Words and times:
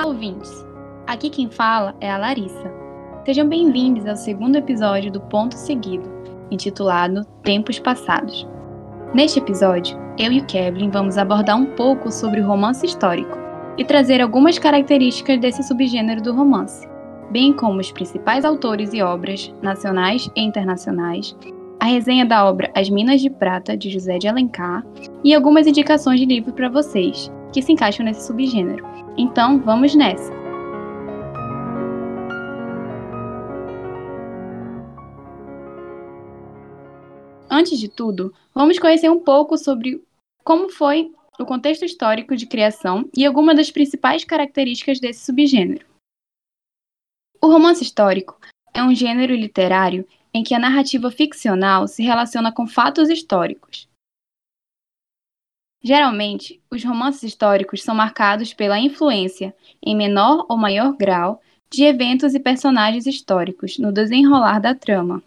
Olá, 0.00 0.08
ouvintes! 0.08 0.66
Aqui 1.06 1.28
quem 1.28 1.50
fala 1.50 1.94
é 2.00 2.10
a 2.10 2.16
Larissa. 2.16 2.72
Sejam 3.26 3.46
bem-vindos 3.46 4.06
ao 4.06 4.16
segundo 4.16 4.56
episódio 4.56 5.12
do 5.12 5.20
Ponto 5.20 5.54
Seguido, 5.54 6.10
intitulado 6.50 7.26
Tempos 7.42 7.78
Passados. 7.78 8.48
Neste 9.12 9.40
episódio, 9.40 9.98
eu 10.18 10.32
e 10.32 10.40
o 10.40 10.46
Kevin 10.46 10.88
vamos 10.88 11.18
abordar 11.18 11.58
um 11.58 11.66
pouco 11.76 12.10
sobre 12.10 12.40
o 12.40 12.46
romance 12.46 12.86
histórico 12.86 13.36
e 13.76 13.84
trazer 13.84 14.22
algumas 14.22 14.58
características 14.58 15.38
desse 15.38 15.62
subgênero 15.62 16.22
do 16.22 16.34
romance, 16.34 16.88
bem 17.30 17.52
como 17.52 17.78
os 17.78 17.92
principais 17.92 18.42
autores 18.42 18.94
e 18.94 19.02
obras, 19.02 19.54
nacionais 19.60 20.30
e 20.34 20.40
internacionais, 20.40 21.36
a 21.78 21.84
resenha 21.84 22.24
da 22.24 22.48
obra 22.48 22.72
As 22.74 22.88
Minas 22.88 23.20
de 23.20 23.28
Prata, 23.28 23.76
de 23.76 23.90
José 23.90 24.16
de 24.16 24.26
Alencar, 24.26 24.82
e 25.22 25.34
algumas 25.34 25.66
indicações 25.66 26.18
de 26.18 26.24
livro 26.24 26.54
para 26.54 26.70
vocês, 26.70 27.30
que 27.52 27.62
se 27.62 27.72
encaixam 27.72 28.04
nesse 28.04 28.26
subgênero. 28.26 28.84
Então, 29.16 29.58
vamos 29.60 29.94
nessa! 29.94 30.32
Antes 37.50 37.78
de 37.78 37.88
tudo, 37.88 38.32
vamos 38.54 38.78
conhecer 38.78 39.10
um 39.10 39.20
pouco 39.20 39.58
sobre 39.58 40.02
como 40.44 40.70
foi 40.70 41.12
o 41.38 41.44
contexto 41.44 41.84
histórico 41.84 42.36
de 42.36 42.46
criação 42.46 43.08
e 43.14 43.26
algumas 43.26 43.56
das 43.56 43.70
principais 43.70 44.24
características 44.24 45.00
desse 45.00 45.24
subgênero. 45.24 45.84
O 47.42 47.48
romance 47.48 47.82
histórico 47.82 48.38
é 48.72 48.82
um 48.82 48.94
gênero 48.94 49.34
literário 49.34 50.06
em 50.32 50.44
que 50.44 50.54
a 50.54 50.58
narrativa 50.58 51.10
ficcional 51.10 51.88
se 51.88 52.02
relaciona 52.02 52.52
com 52.52 52.66
fatos 52.66 53.08
históricos. 53.08 53.89
Geralmente, 55.82 56.60
os 56.70 56.84
romances 56.84 57.22
históricos 57.22 57.82
são 57.82 57.94
marcados 57.94 58.52
pela 58.52 58.78
influência, 58.78 59.54
em 59.82 59.96
menor 59.96 60.44
ou 60.48 60.56
maior 60.56 60.94
grau, 60.94 61.40
de 61.70 61.84
eventos 61.84 62.34
e 62.34 62.40
personagens 62.40 63.06
históricos 63.06 63.78
no 63.78 63.92
desenrolar 63.92 64.60
da 64.60 64.74
trama. 64.74 65.22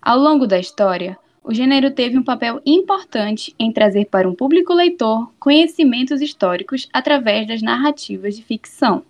Ao 0.00 0.18
longo 0.18 0.46
da 0.46 0.58
história, 0.58 1.18
o 1.42 1.52
gênero 1.52 1.90
teve 1.90 2.16
um 2.16 2.22
papel 2.22 2.62
importante 2.64 3.54
em 3.58 3.70
trazer 3.70 4.06
para 4.06 4.28
um 4.28 4.34
público 4.34 4.72
leitor 4.72 5.30
conhecimentos 5.38 6.22
históricos 6.22 6.88
através 6.90 7.46
das 7.46 7.60
narrativas 7.60 8.36
de 8.36 8.42
ficção. 8.42 9.04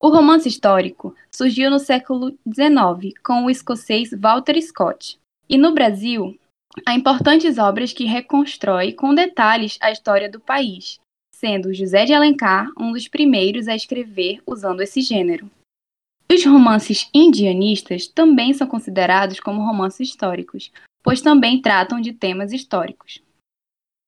O 0.00 0.08
romance 0.08 0.48
histórico 0.48 1.14
surgiu 1.30 1.70
no 1.70 1.78
século 1.78 2.30
XIX 2.46 3.14
com 3.22 3.44
o 3.44 3.50
escocês 3.50 4.10
Walter 4.12 4.60
Scott, 4.62 5.18
e 5.48 5.58
no 5.58 5.72
Brasil 5.74 6.38
há 6.86 6.94
importantes 6.94 7.58
obras 7.58 7.92
que 7.92 8.04
reconstrói 8.04 8.92
com 8.92 9.14
detalhes 9.14 9.78
a 9.80 9.90
história 9.90 10.30
do 10.30 10.40
país, 10.40 10.98
sendo 11.34 11.74
José 11.74 12.04
de 12.04 12.12
Alencar 12.12 12.68
um 12.78 12.92
dos 12.92 13.08
primeiros 13.08 13.68
a 13.68 13.74
escrever 13.74 14.40
usando 14.46 14.80
esse 14.80 15.00
gênero. 15.00 15.50
Os 16.32 16.44
romances 16.44 17.08
indianistas 17.12 18.06
também 18.06 18.52
são 18.54 18.66
considerados 18.66 19.38
como 19.38 19.64
romances 19.64 20.08
históricos, 20.08 20.72
pois 21.02 21.20
também 21.20 21.60
tratam 21.60 22.00
de 22.00 22.12
temas 22.12 22.52
históricos. 22.52 23.22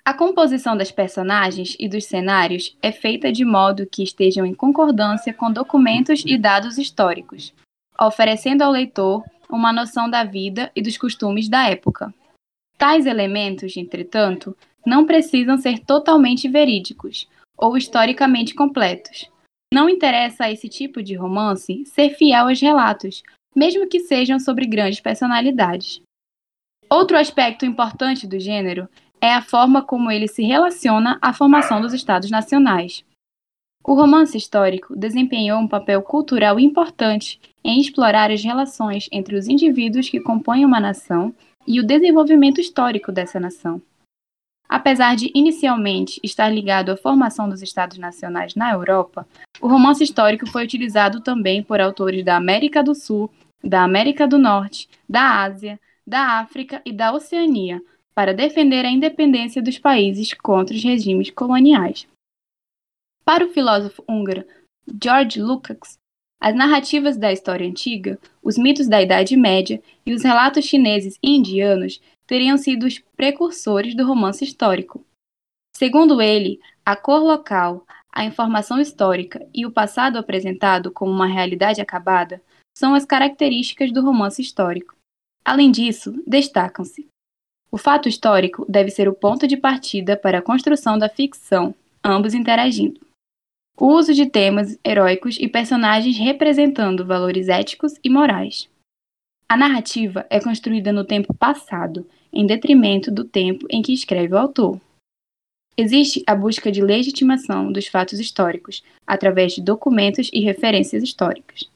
A 0.04 0.14
composição 0.14 0.76
das 0.76 0.90
personagens 0.90 1.76
e 1.78 1.88
dos 1.88 2.04
cenários 2.04 2.76
é 2.80 2.92
feita 2.92 3.32
de 3.32 3.44
modo 3.44 3.86
que 3.86 4.02
estejam 4.02 4.46
em 4.46 4.54
concordância 4.54 5.34
com 5.34 5.52
documentos 5.52 6.22
e 6.24 6.38
dados 6.38 6.78
históricos, 6.78 7.52
oferecendo 8.00 8.62
ao 8.62 8.70
leitor 8.70 9.24
uma 9.50 9.72
noção 9.72 10.08
da 10.08 10.24
vida 10.24 10.70
e 10.74 10.82
dos 10.82 10.96
costumes 10.96 11.48
da 11.48 11.68
época. 11.68 12.14
Tais 12.78 13.06
elementos, 13.06 13.76
entretanto, 13.76 14.56
não 14.84 15.06
precisam 15.06 15.56
ser 15.56 15.78
totalmente 15.80 16.48
verídicos 16.48 17.28
ou 17.56 17.76
historicamente 17.76 18.54
completos. 18.54 19.30
Não 19.72 19.88
interessa 19.88 20.44
a 20.44 20.52
esse 20.52 20.68
tipo 20.68 21.02
de 21.02 21.14
romance 21.14 21.84
ser 21.86 22.10
fiel 22.10 22.48
aos 22.48 22.60
relatos, 22.60 23.22
mesmo 23.54 23.88
que 23.88 24.00
sejam 24.00 24.38
sobre 24.38 24.66
grandes 24.66 25.00
personalidades. 25.00 26.00
Outro 26.88 27.16
aspecto 27.16 27.66
importante 27.66 28.26
do 28.26 28.38
gênero 28.38 28.88
é 29.20 29.32
a 29.32 29.42
forma 29.42 29.82
como 29.82 30.10
ele 30.10 30.28
se 30.28 30.42
relaciona 30.44 31.18
à 31.20 31.32
formação 31.32 31.80
dos 31.80 31.92
Estados 31.92 32.30
nacionais. 32.30 33.04
O 33.82 33.94
romance 33.94 34.36
histórico 34.36 34.94
desempenhou 34.96 35.58
um 35.58 35.68
papel 35.68 36.02
cultural 36.02 36.60
importante 36.60 37.40
em 37.64 37.80
explorar 37.80 38.30
as 38.30 38.42
relações 38.44 39.08
entre 39.10 39.36
os 39.36 39.48
indivíduos 39.48 40.08
que 40.08 40.20
compõem 40.20 40.64
uma 40.64 40.78
nação 40.78 41.34
e 41.66 41.80
o 41.80 41.86
desenvolvimento 41.86 42.60
histórico 42.60 43.10
dessa 43.10 43.40
nação. 43.40 43.80
Apesar 44.68 45.14
de 45.14 45.30
inicialmente 45.34 46.20
estar 46.24 46.48
ligado 46.48 46.90
à 46.90 46.96
formação 46.96 47.48
dos 47.48 47.62
Estados 47.62 47.98
nacionais 47.98 48.54
na 48.54 48.72
Europa, 48.72 49.26
o 49.60 49.68
romance 49.68 50.02
histórico 50.02 50.46
foi 50.46 50.64
utilizado 50.64 51.20
também 51.20 51.62
por 51.62 51.80
autores 51.80 52.24
da 52.24 52.36
América 52.36 52.82
do 52.82 52.94
Sul, 52.94 53.30
da 53.62 53.82
América 53.82 54.26
do 54.26 54.38
Norte, 54.38 54.88
da 55.08 55.42
Ásia, 55.42 55.78
da 56.06 56.38
África 56.40 56.82
e 56.84 56.92
da 56.92 57.12
Oceania 57.12 57.80
para 58.14 58.32
defender 58.32 58.84
a 58.84 58.90
independência 58.90 59.60
dos 59.60 59.78
países 59.78 60.32
contra 60.32 60.74
os 60.74 60.82
regimes 60.82 61.30
coloniais. 61.30 62.08
Para 63.24 63.44
o 63.44 63.50
filósofo 63.50 64.02
húngaro 64.08 64.44
George 65.02 65.40
Lukács, 65.42 65.98
as 66.40 66.54
narrativas 66.54 67.16
da 67.16 67.32
história 67.32 67.66
antiga, 67.66 68.18
os 68.42 68.58
mitos 68.58 68.88
da 68.88 69.00
Idade 69.00 69.36
Média 69.36 69.82
e 70.04 70.12
os 70.12 70.22
relatos 70.22 70.64
chineses 70.64 71.18
e 71.22 71.36
indianos 71.36 72.00
teriam 72.26 72.56
sido 72.56 72.86
os 72.86 72.98
precursores 73.16 73.94
do 73.94 74.06
romance 74.06 74.44
histórico. 74.44 75.04
Segundo 75.74 76.20
ele, 76.20 76.60
a 76.84 76.96
cor 76.96 77.22
local, 77.22 77.86
a 78.12 78.24
informação 78.24 78.80
histórica 78.80 79.46
e 79.54 79.66
o 79.66 79.70
passado 79.70 80.18
apresentado 80.18 80.90
como 80.90 81.12
uma 81.12 81.26
realidade 81.26 81.80
acabada 81.80 82.40
são 82.76 82.94
as 82.94 83.04
características 83.04 83.92
do 83.92 84.02
romance 84.02 84.40
histórico. 84.40 84.94
Além 85.44 85.70
disso, 85.70 86.22
destacam-se: 86.26 87.06
o 87.70 87.78
fato 87.78 88.08
histórico 88.08 88.64
deve 88.68 88.90
ser 88.90 89.08
o 89.08 89.14
ponto 89.14 89.46
de 89.46 89.56
partida 89.56 90.16
para 90.16 90.38
a 90.38 90.42
construção 90.42 90.98
da 90.98 91.08
ficção, 91.08 91.74
ambos 92.04 92.34
interagindo. 92.34 93.05
O 93.78 93.88
uso 93.88 94.14
de 94.14 94.24
temas 94.24 94.78
heróicos 94.82 95.36
e 95.38 95.46
personagens 95.46 96.16
representando 96.16 97.04
valores 97.04 97.48
éticos 97.48 97.92
e 98.02 98.08
morais. 98.08 98.70
A 99.46 99.54
narrativa 99.54 100.26
é 100.30 100.40
construída 100.40 100.92
no 100.92 101.04
tempo 101.04 101.34
passado, 101.34 102.08
em 102.32 102.46
detrimento 102.46 103.10
do 103.10 103.22
tempo 103.22 103.66
em 103.70 103.82
que 103.82 103.92
escreve 103.92 104.32
o 104.32 104.38
autor. 104.38 104.80
Existe 105.76 106.22
a 106.26 106.34
busca 106.34 106.72
de 106.72 106.80
legitimação 106.80 107.70
dos 107.70 107.86
fatos 107.86 108.18
históricos 108.18 108.82
através 109.06 109.52
de 109.52 109.60
documentos 109.60 110.30
e 110.32 110.40
referências 110.40 111.02
históricas. 111.02 111.70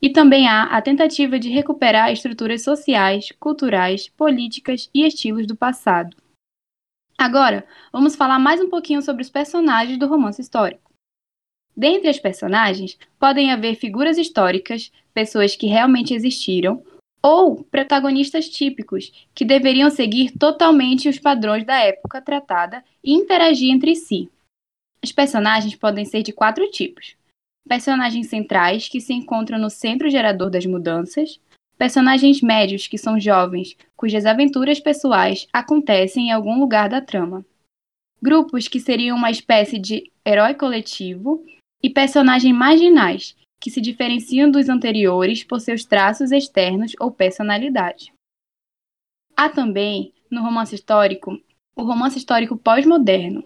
E 0.00 0.10
também 0.10 0.46
há 0.46 0.64
a 0.64 0.80
tentativa 0.80 1.36
de 1.36 1.48
recuperar 1.48 2.12
estruturas 2.12 2.62
sociais, 2.62 3.32
culturais, 3.40 4.08
políticas 4.08 4.88
e 4.94 5.04
estilos 5.04 5.48
do 5.48 5.56
passado. 5.56 6.16
Agora, 7.18 7.66
vamos 7.92 8.14
falar 8.14 8.38
mais 8.38 8.60
um 8.60 8.70
pouquinho 8.70 9.02
sobre 9.02 9.22
os 9.22 9.30
personagens 9.30 9.98
do 9.98 10.06
romance 10.06 10.40
histórico. 10.40 10.83
Dentre 11.76 12.08
as 12.08 12.20
personagens, 12.20 12.96
podem 13.18 13.50
haver 13.50 13.74
figuras 13.74 14.16
históricas, 14.16 14.92
pessoas 15.12 15.56
que 15.56 15.66
realmente 15.66 16.14
existiram, 16.14 16.82
ou 17.22 17.64
protagonistas 17.64 18.48
típicos, 18.48 19.10
que 19.34 19.44
deveriam 19.44 19.90
seguir 19.90 20.30
totalmente 20.38 21.08
os 21.08 21.18
padrões 21.18 21.64
da 21.64 21.78
época 21.78 22.20
tratada 22.20 22.84
e 23.02 23.12
interagir 23.12 23.72
entre 23.72 23.96
si. 23.96 24.28
Os 25.02 25.10
personagens 25.10 25.74
podem 25.74 26.04
ser 26.04 26.22
de 26.22 26.32
quatro 26.32 26.70
tipos: 26.70 27.16
personagens 27.66 28.28
centrais 28.28 28.88
que 28.88 29.00
se 29.00 29.12
encontram 29.12 29.58
no 29.58 29.70
centro 29.70 30.08
gerador 30.10 30.50
das 30.50 30.66
mudanças, 30.66 31.40
personagens 31.76 32.40
médios 32.40 32.86
que 32.86 32.98
são 32.98 33.18
jovens, 33.18 33.76
cujas 33.96 34.26
aventuras 34.26 34.78
pessoais 34.78 35.48
acontecem 35.52 36.28
em 36.28 36.32
algum 36.32 36.60
lugar 36.60 36.88
da 36.88 37.00
trama, 37.00 37.44
grupos 38.22 38.68
que 38.68 38.78
seriam 38.78 39.16
uma 39.16 39.30
espécie 39.30 39.78
de 39.78 40.10
herói 40.24 40.54
coletivo 40.54 41.44
e 41.84 41.90
personagens 41.90 42.56
marginais 42.56 43.36
que 43.60 43.70
se 43.70 43.78
diferenciam 43.78 44.50
dos 44.50 44.70
anteriores 44.70 45.44
por 45.44 45.60
seus 45.60 45.84
traços 45.84 46.32
externos 46.32 46.92
ou 46.98 47.10
personalidade. 47.10 48.10
Há 49.36 49.50
também, 49.50 50.10
no 50.30 50.40
romance 50.40 50.74
histórico, 50.74 51.38
o 51.76 51.82
romance 51.82 52.16
histórico 52.16 52.56
pós-moderno, 52.56 53.44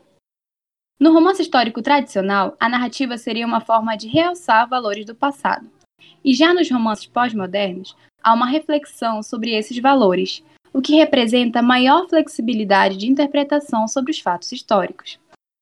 no 1.01 1.13
romance 1.13 1.43
histórico 1.43 1.83
tradicional, 1.83 2.57
a 2.61 2.69
narrativa 2.69 3.19
seria 3.19 3.45
uma 3.45 3.61
forma 3.61 3.97
de 3.97 4.07
realçar 4.07 4.69
valores 4.69 5.05
do 5.05 5.17
passado. 5.17 5.69
E 6.25 6.33
já 6.33 6.55
nos 6.55 6.71
romances 6.71 7.07
pós-modernos, 7.07 7.97
há 8.23 8.33
uma 8.35 8.47
reflexão 8.47 9.21
sobre 9.21 9.53
esses 9.53 9.79
valores, 9.81 10.45
o 10.73 10.81
que 10.81 10.95
representa 10.95 11.61
maior 11.61 12.09
flexibilidade 12.09 12.97
de 12.97 13.11
interpretação 13.11 13.89
sobre 13.89 14.13
os 14.13 14.21
fatos 14.21 14.53
históricos. 14.53 15.19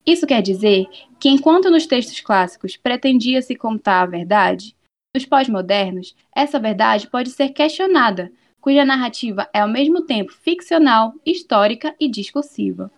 Isso 0.07 0.27
quer 0.27 0.41
dizer 0.41 0.87
que, 1.19 1.29
enquanto 1.29 1.71
nos 1.71 1.87
textos 1.87 2.21
clássicos 2.21 2.77
pretendia-se 2.77 3.57
contar 3.57 4.03
a 4.03 4.07
verdade, 4.07 4.77
nos 5.15 5.27
pós-modernos, 5.27 6.15
essa 6.35 6.61
verdade 6.61 7.11
pode 7.11 7.31
ser 7.31 7.49
questionada, 7.49 8.31
cuja 8.61 8.85
narrativa 8.85 9.49
é 9.53 9.61
ao 9.61 9.69
mesmo 9.69 10.03
tempo 10.03 10.33
ficcional, 10.33 11.13
histórica 11.25 11.95
e 11.99 12.09
discursiva. 12.09 12.91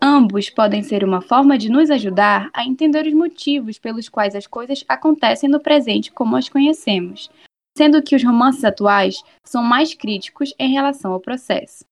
Ambos 0.00 0.48
podem 0.48 0.82
ser 0.82 1.04
uma 1.04 1.20
forma 1.20 1.58
de 1.58 1.68
nos 1.68 1.90
ajudar 1.90 2.48
a 2.54 2.64
entender 2.64 3.06
os 3.06 3.12
motivos 3.12 3.78
pelos 3.78 4.08
quais 4.08 4.34
as 4.34 4.46
coisas 4.46 4.82
acontecem 4.88 5.50
no 5.50 5.60
presente 5.60 6.10
como 6.10 6.36
as 6.36 6.48
conhecemos, 6.48 7.30
sendo 7.76 8.02
que 8.02 8.16
os 8.16 8.24
romances 8.24 8.64
atuais 8.64 9.22
são 9.44 9.62
mais 9.62 9.92
críticos 9.92 10.54
em 10.58 10.72
relação 10.72 11.12
ao 11.12 11.20
processo. 11.20 11.84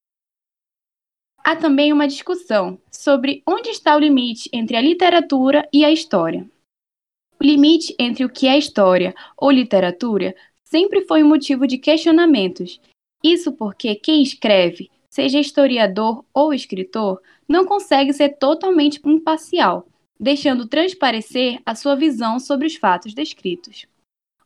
Há 1.44 1.56
também 1.56 1.92
uma 1.92 2.06
discussão 2.06 2.78
sobre 2.90 3.42
onde 3.46 3.70
está 3.70 3.96
o 3.96 4.00
limite 4.00 4.50
entre 4.52 4.76
a 4.76 4.80
literatura 4.80 5.66
e 5.72 5.84
a 5.84 5.90
história. 5.90 6.48
O 7.40 7.44
limite 7.44 7.94
entre 7.98 8.24
o 8.24 8.28
que 8.28 8.46
é 8.46 8.58
história 8.58 9.14
ou 9.36 9.50
literatura 9.50 10.34
sempre 10.64 11.02
foi 11.06 11.22
um 11.22 11.28
motivo 11.28 11.66
de 11.66 11.78
questionamentos. 11.78 12.80
Isso 13.22 13.52
porque 13.52 13.94
quem 13.94 14.22
escreve, 14.22 14.90
seja 15.08 15.38
historiador 15.40 16.24
ou 16.34 16.52
escritor, 16.52 17.20
não 17.48 17.64
consegue 17.64 18.12
ser 18.12 18.36
totalmente 18.36 19.00
imparcial, 19.04 19.88
deixando 20.20 20.66
transparecer 20.66 21.60
a 21.64 21.74
sua 21.74 21.94
visão 21.94 22.38
sobre 22.38 22.66
os 22.66 22.76
fatos 22.76 23.14
descritos. 23.14 23.86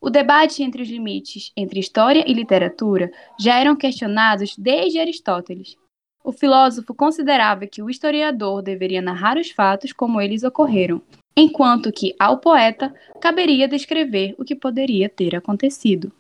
O 0.01 0.11
debate 0.11 0.63
entre 0.63 0.83
os 0.83 0.89
limites 0.89 1.53
entre 1.57 1.81
história 1.81 2.25
e 2.29 2.35
literatura 2.35 3.11
já 3.39 3.59
eram 3.59 3.77
questionados 3.77 4.57
desde 4.57 4.99
Aristóteles. 4.99 5.77
O 6.25 6.31
filósofo 6.31 6.95
considerava 6.95 7.67
que 7.67 7.83
o 7.83 7.91
historiador 7.91 8.63
deveria 8.63 9.03
narrar 9.03 9.37
os 9.37 9.51
fatos 9.51 9.93
como 9.93 10.21
eles 10.21 10.45
ocorreram, 10.45 11.03
enquanto 11.37 11.91
que 11.91 12.15
ao 12.17 12.39
poeta 12.39 12.95
caberia 13.21 13.67
descrever 13.67 14.35
o 14.39 14.45
que 14.45 14.55
poderia 14.55 15.09
ter 15.09 15.35
acontecido. 15.35 16.13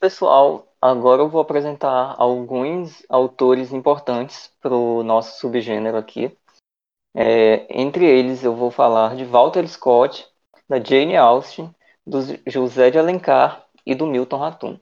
Pessoal, 0.00 0.66
agora 0.82 1.22
eu 1.22 1.28
vou 1.28 1.40
apresentar 1.40 2.16
alguns 2.18 3.04
autores 3.08 3.72
importantes 3.72 4.52
para 4.60 4.74
o 4.74 5.04
nosso 5.04 5.38
subgênero 5.38 5.96
aqui. 5.96 6.36
É, 7.14 7.66
entre 7.70 8.04
eles, 8.04 8.42
eu 8.42 8.54
vou 8.54 8.70
falar 8.70 9.14
de 9.14 9.24
Walter 9.24 9.66
Scott, 9.68 10.26
da 10.68 10.82
Jane 10.82 11.16
Austen, 11.16 11.72
do 12.06 12.18
José 12.46 12.90
de 12.90 12.98
Alencar 12.98 13.64
e 13.86 13.94
do 13.94 14.06
Milton 14.06 14.38
Ratum. 14.38 14.78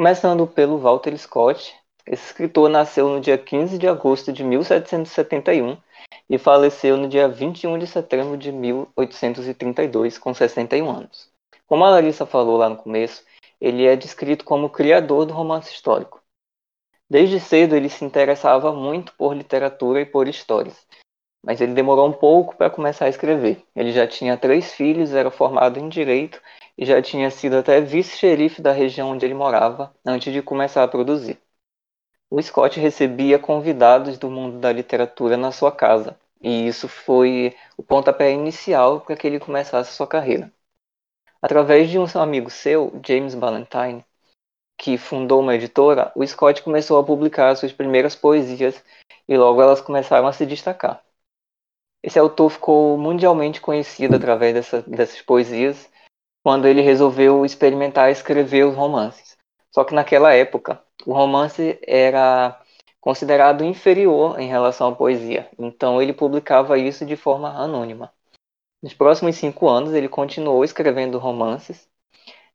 Começando 0.00 0.46
pelo 0.46 0.78
Walter 0.78 1.14
Scott, 1.18 1.76
esse 2.06 2.24
escritor 2.24 2.70
nasceu 2.70 3.06
no 3.06 3.20
dia 3.20 3.36
15 3.36 3.76
de 3.76 3.86
agosto 3.86 4.32
de 4.32 4.42
1771 4.42 5.76
e 6.26 6.38
faleceu 6.38 6.96
no 6.96 7.06
dia 7.06 7.28
21 7.28 7.78
de 7.78 7.86
setembro 7.86 8.38
de 8.38 8.50
1832, 8.50 10.16
com 10.16 10.32
61 10.32 10.88
anos. 10.88 11.28
Como 11.66 11.84
a 11.84 11.90
Larissa 11.90 12.24
falou 12.24 12.56
lá 12.56 12.70
no 12.70 12.78
começo, 12.78 13.22
ele 13.60 13.84
é 13.84 13.94
descrito 13.94 14.42
como 14.42 14.70
criador 14.70 15.26
do 15.26 15.34
romance 15.34 15.70
histórico. 15.70 16.22
Desde 17.06 17.38
cedo 17.38 17.76
ele 17.76 17.90
se 17.90 18.02
interessava 18.02 18.72
muito 18.72 19.12
por 19.18 19.36
literatura 19.36 20.00
e 20.00 20.06
por 20.06 20.26
histórias, 20.26 20.86
mas 21.42 21.60
ele 21.60 21.74
demorou 21.74 22.08
um 22.08 22.12
pouco 22.12 22.56
para 22.56 22.70
começar 22.70 23.06
a 23.06 23.08
escrever. 23.08 23.64
Ele 23.74 23.92
já 23.92 24.06
tinha 24.06 24.36
três 24.36 24.72
filhos, 24.72 25.14
era 25.14 25.30
formado 25.30 25.78
em 25.78 25.88
direito 25.88 26.40
e 26.76 26.84
já 26.84 27.00
tinha 27.02 27.30
sido 27.30 27.56
até 27.56 27.80
vice-xerife 27.80 28.62
da 28.62 28.72
região 28.72 29.10
onde 29.10 29.24
ele 29.24 29.34
morava 29.34 29.94
antes 30.04 30.32
de 30.32 30.42
começar 30.42 30.82
a 30.82 30.88
produzir. 30.88 31.38
O 32.30 32.40
Scott 32.40 32.78
recebia 32.78 33.38
convidados 33.38 34.16
do 34.16 34.30
mundo 34.30 34.58
da 34.58 34.72
literatura 34.72 35.36
na 35.36 35.50
sua 35.50 35.72
casa, 35.72 36.16
e 36.40 36.66
isso 36.68 36.88
foi 36.88 37.56
o 37.76 37.82
pontapé 37.82 38.32
inicial 38.32 39.00
para 39.00 39.16
que 39.16 39.26
ele 39.26 39.40
começasse 39.40 39.92
sua 39.92 40.06
carreira. 40.06 40.52
Através 41.42 41.90
de 41.90 41.98
um 41.98 42.06
amigo 42.14 42.48
seu, 42.48 42.92
James 43.04 43.34
Ballantyne, 43.34 44.04
que 44.78 44.96
fundou 44.96 45.40
uma 45.40 45.54
editora, 45.54 46.12
o 46.14 46.26
Scott 46.26 46.62
começou 46.62 46.98
a 46.98 47.04
publicar 47.04 47.54
suas 47.56 47.72
primeiras 47.72 48.14
poesias 48.14 48.82
e 49.28 49.36
logo 49.36 49.60
elas 49.60 49.80
começaram 49.80 50.26
a 50.26 50.32
se 50.32 50.46
destacar. 50.46 51.02
Esse 52.02 52.18
autor 52.18 52.50
ficou 52.50 52.96
mundialmente 52.96 53.60
conhecido 53.60 54.16
através 54.16 54.54
dessa, 54.54 54.82
dessas 54.82 55.20
poesias 55.20 55.90
quando 56.42 56.66
ele 56.66 56.80
resolveu 56.80 57.44
experimentar 57.44 58.10
escrever 58.10 58.64
os 58.64 58.74
romances. 58.74 59.36
Só 59.70 59.84
que 59.84 59.94
naquela 59.94 60.32
época, 60.32 60.82
o 61.06 61.12
romance 61.12 61.78
era 61.86 62.60
considerado 63.00 63.64
inferior 63.64 64.38
em 64.38 64.48
relação 64.48 64.88
à 64.88 64.94
poesia, 64.94 65.48
então 65.58 66.02
ele 66.02 66.12
publicava 66.12 66.78
isso 66.78 67.04
de 67.06 67.16
forma 67.16 67.50
anônima. 67.50 68.12
Nos 68.82 68.94
próximos 68.94 69.36
cinco 69.36 69.68
anos, 69.68 69.92
ele 69.94 70.08
continuou 70.08 70.64
escrevendo 70.64 71.18
romances, 71.18 71.88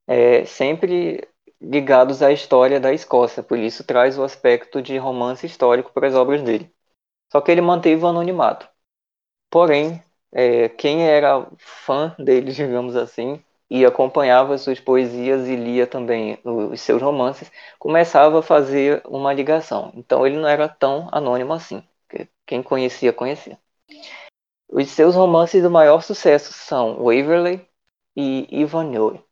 é, 0.07 0.45
sempre 0.45 1.27
ligados 1.61 2.21
à 2.21 2.31
história 2.31 2.79
da 2.79 2.93
Escócia, 2.93 3.41
por 3.41 3.57
isso 3.57 3.83
traz 3.83 4.17
o 4.17 4.23
aspecto 4.23 4.81
de 4.81 4.97
romance 4.97 5.45
histórico 5.45 5.91
para 5.93 6.07
as 6.07 6.15
obras 6.15 6.41
dele. 6.41 6.71
Só 7.31 7.41
que 7.41 7.51
ele 7.51 7.61
manteve 7.61 8.03
o 8.03 8.07
anonimato. 8.07 8.67
Porém, 9.55 10.03
é, 10.33 10.67
quem 10.67 11.07
era 11.07 11.47
fã 11.57 12.13
dele, 12.19 12.51
digamos 12.51 12.93
assim, 12.97 13.41
e 13.69 13.85
acompanhava 13.85 14.57
suas 14.57 14.81
poesias 14.81 15.47
e 15.47 15.55
lia 15.55 15.87
também 15.87 16.37
os 16.43 16.81
seus 16.81 17.01
romances, 17.01 17.49
começava 17.79 18.39
a 18.39 18.43
fazer 18.43 19.01
uma 19.05 19.31
ligação. 19.31 19.93
Então 19.95 20.27
ele 20.27 20.35
não 20.37 20.45
era 20.45 20.67
tão 20.67 21.07
anônimo 21.09 21.53
assim. 21.53 21.81
Quem 22.45 22.61
conhecia, 22.61 23.13
conhecia. 23.13 23.57
Os 24.67 24.89
seus 24.89 25.15
romances 25.15 25.63
do 25.63 25.71
maior 25.71 26.01
sucesso 26.01 26.51
são 26.51 26.97
Waverley 26.97 27.65
e 28.13 28.47
Ivanhoe. 28.51 29.23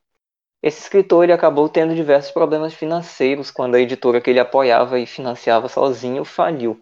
Esse 0.61 0.83
escritor 0.83 1.25
ele 1.25 1.33
acabou 1.33 1.67
tendo 1.67 1.93
diversos 1.93 2.31
problemas 2.31 2.73
financeiros 2.73 3.51
quando 3.51 3.75
a 3.75 3.81
editora 3.81 4.21
que 4.21 4.29
ele 4.29 4.39
apoiava 4.39 4.97
e 4.99 5.05
financiava 5.05 5.67
sozinho 5.67 6.23
faliu. 6.23 6.81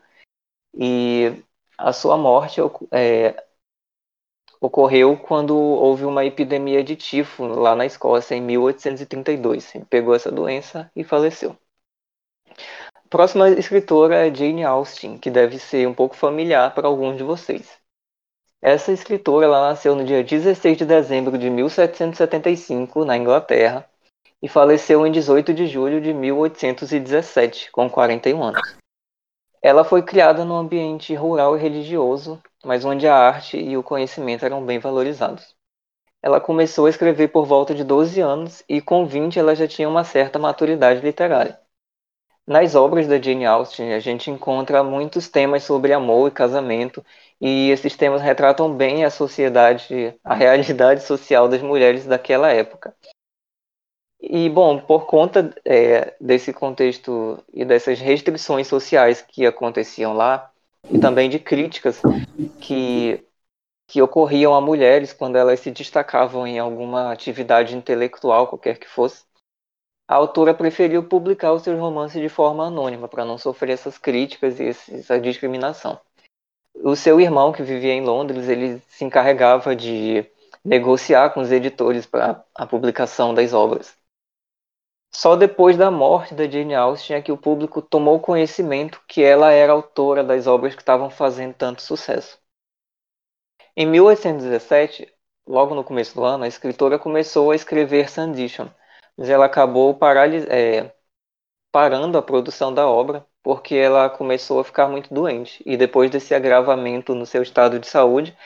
E 0.75 1.43
a 1.81 1.93
sua 1.93 2.17
morte 2.17 2.61
é, 2.91 3.43
ocorreu 4.59 5.17
quando 5.17 5.57
houve 5.57 6.05
uma 6.05 6.23
epidemia 6.23 6.83
de 6.83 6.95
tifo 6.95 7.45
lá 7.45 7.75
na 7.75 7.85
Escócia 7.85 8.35
em 8.35 8.41
1832. 8.41 9.75
Ele 9.75 9.85
pegou 9.85 10.13
essa 10.13 10.31
doença 10.31 10.89
e 10.95 11.03
faleceu. 11.03 11.57
A 12.95 13.07
próxima 13.09 13.49
escritora 13.49 14.27
é 14.27 14.33
Jane 14.33 14.63
Austen, 14.63 15.17
que 15.17 15.29
deve 15.29 15.57
ser 15.57 15.87
um 15.87 15.93
pouco 15.93 16.15
familiar 16.15 16.73
para 16.73 16.87
alguns 16.87 17.17
de 17.17 17.23
vocês. 17.23 17.81
Essa 18.61 18.91
escritora 18.91 19.47
ela 19.47 19.69
nasceu 19.69 19.95
no 19.95 20.05
dia 20.05 20.23
16 20.23 20.77
de 20.77 20.85
dezembro 20.85 21.37
de 21.37 21.49
1775, 21.49 23.03
na 23.03 23.17
Inglaterra, 23.17 23.89
e 24.41 24.47
faleceu 24.47 25.05
em 25.05 25.11
18 25.11 25.53
de 25.53 25.67
julho 25.67 25.99
de 25.99 26.13
1817, 26.13 27.71
com 27.71 27.89
41 27.89 28.43
anos. 28.43 28.80
Ela 29.61 29.83
foi 29.83 30.01
criada 30.01 30.43
num 30.43 30.55
ambiente 30.55 31.13
rural 31.13 31.55
e 31.55 31.61
religioso, 31.61 32.41
mas 32.65 32.83
onde 32.83 33.07
a 33.07 33.15
arte 33.15 33.57
e 33.57 33.77
o 33.77 33.83
conhecimento 33.83 34.43
eram 34.43 34.65
bem 34.65 34.79
valorizados. 34.79 35.55
Ela 36.21 36.41
começou 36.41 36.87
a 36.87 36.89
escrever 36.89 37.27
por 37.27 37.45
volta 37.45 37.73
de 37.75 37.83
12 37.83 38.19
anos 38.21 38.63
e 38.67 38.81
com 38.81 39.05
20 39.05 39.37
ela 39.37 39.55
já 39.55 39.67
tinha 39.67 39.87
uma 39.87 40.03
certa 40.03 40.39
maturidade 40.39 41.01
literária. 41.01 41.59
Nas 42.45 42.75
obras 42.75 43.07
da 43.07 43.21
Jane 43.21 43.45
Austen, 43.45 43.93
a 43.93 43.99
gente 43.99 44.31
encontra 44.31 44.83
muitos 44.83 45.29
temas 45.29 45.63
sobre 45.63 45.93
amor 45.93 46.29
e 46.29 46.31
casamento 46.31 47.05
e 47.39 47.69
esses 47.69 47.95
temas 47.95 48.21
retratam 48.21 48.75
bem 48.75 49.05
a 49.05 49.11
sociedade, 49.11 50.15
a 50.23 50.33
realidade 50.33 51.03
social 51.03 51.47
das 51.47 51.61
mulheres 51.61 52.05
daquela 52.05 52.51
época. 52.51 52.95
E, 54.21 54.49
bom, 54.49 54.79
por 54.79 55.05
conta 55.05 55.53
é, 55.65 56.15
desse 56.21 56.53
contexto 56.53 57.43
e 57.51 57.65
dessas 57.65 57.99
restrições 57.99 58.67
sociais 58.67 59.21
que 59.21 59.45
aconteciam 59.45 60.13
lá, 60.13 60.51
e 60.89 60.99
também 60.99 61.29
de 61.29 61.39
críticas 61.39 62.01
que, 62.59 63.25
que 63.87 64.01
ocorriam 64.01 64.53
a 64.53 64.61
mulheres 64.61 65.11
quando 65.11 65.37
elas 65.37 65.59
se 65.59 65.71
destacavam 65.71 66.45
em 66.45 66.59
alguma 66.59 67.11
atividade 67.11 67.75
intelectual, 67.75 68.47
qualquer 68.47 68.77
que 68.77 68.87
fosse, 68.87 69.23
a 70.07 70.15
autora 70.15 70.53
preferiu 70.53 71.03
publicar 71.07 71.53
os 71.53 71.63
seus 71.63 71.79
romances 71.79 72.21
de 72.21 72.29
forma 72.29 72.67
anônima, 72.67 73.07
para 73.07 73.25
não 73.25 73.37
sofrer 73.37 73.71
essas 73.71 73.97
críticas 73.97 74.59
e 74.59 74.67
essa 74.67 75.19
discriminação 75.19 75.99
o 76.83 76.95
seu 76.95 77.19
irmão, 77.19 77.51
que 77.51 77.63
vivia 77.63 77.93
em 77.93 78.01
Londres, 78.01 78.47
ele 78.47 78.81
se 78.89 79.03
encarregava 79.03 79.75
de 79.75 80.25
negociar 80.63 81.31
com 81.31 81.41
os 81.41 81.51
editores 81.51 82.05
para 82.05 82.43
a 82.55 82.65
publicação 82.65 83.33
das 83.33 83.53
obras. 83.53 83.95
Só 85.13 85.35
depois 85.35 85.77
da 85.77 85.91
morte 85.91 86.33
da 86.33 86.49
Jane 86.49 86.73
Austen 86.73 87.17
é 87.17 87.21
que 87.21 87.31
o 87.31 87.37
público 87.37 87.81
tomou 87.81 88.19
conhecimento 88.19 89.01
que 89.07 89.21
ela 89.21 89.51
era 89.51 89.73
autora 89.73 90.23
das 90.23 90.47
obras 90.47 90.73
que 90.73 90.81
estavam 90.81 91.09
fazendo 91.09 91.53
tanto 91.53 91.81
sucesso. 91.81 92.39
Em 93.75 93.85
1817, 93.85 95.13
logo 95.45 95.75
no 95.75 95.83
começo 95.83 96.15
do 96.15 96.23
ano, 96.23 96.45
a 96.45 96.47
escritora 96.47 96.97
começou 96.97 97.51
a 97.51 97.55
escrever 97.55 98.09
Sandition, 98.09 98.67
mas 99.17 99.29
ela 99.29 99.45
acabou 99.45 99.97
é, 100.49 100.93
parando 101.71 102.17
a 102.17 102.21
produção 102.21 102.73
da 102.73 102.87
obra 102.87 103.25
porque 103.43 103.75
ela 103.75 104.09
começou 104.09 104.59
a 104.59 104.63
ficar 104.63 104.87
muito 104.87 105.13
doente 105.13 105.63
e 105.65 105.75
depois 105.75 106.09
desse 106.11 106.33
agravamento 106.33 107.15
no 107.15 107.25
seu 107.25 107.41
estado 107.41 107.79
de 107.79 107.87
saúde, 107.87 108.37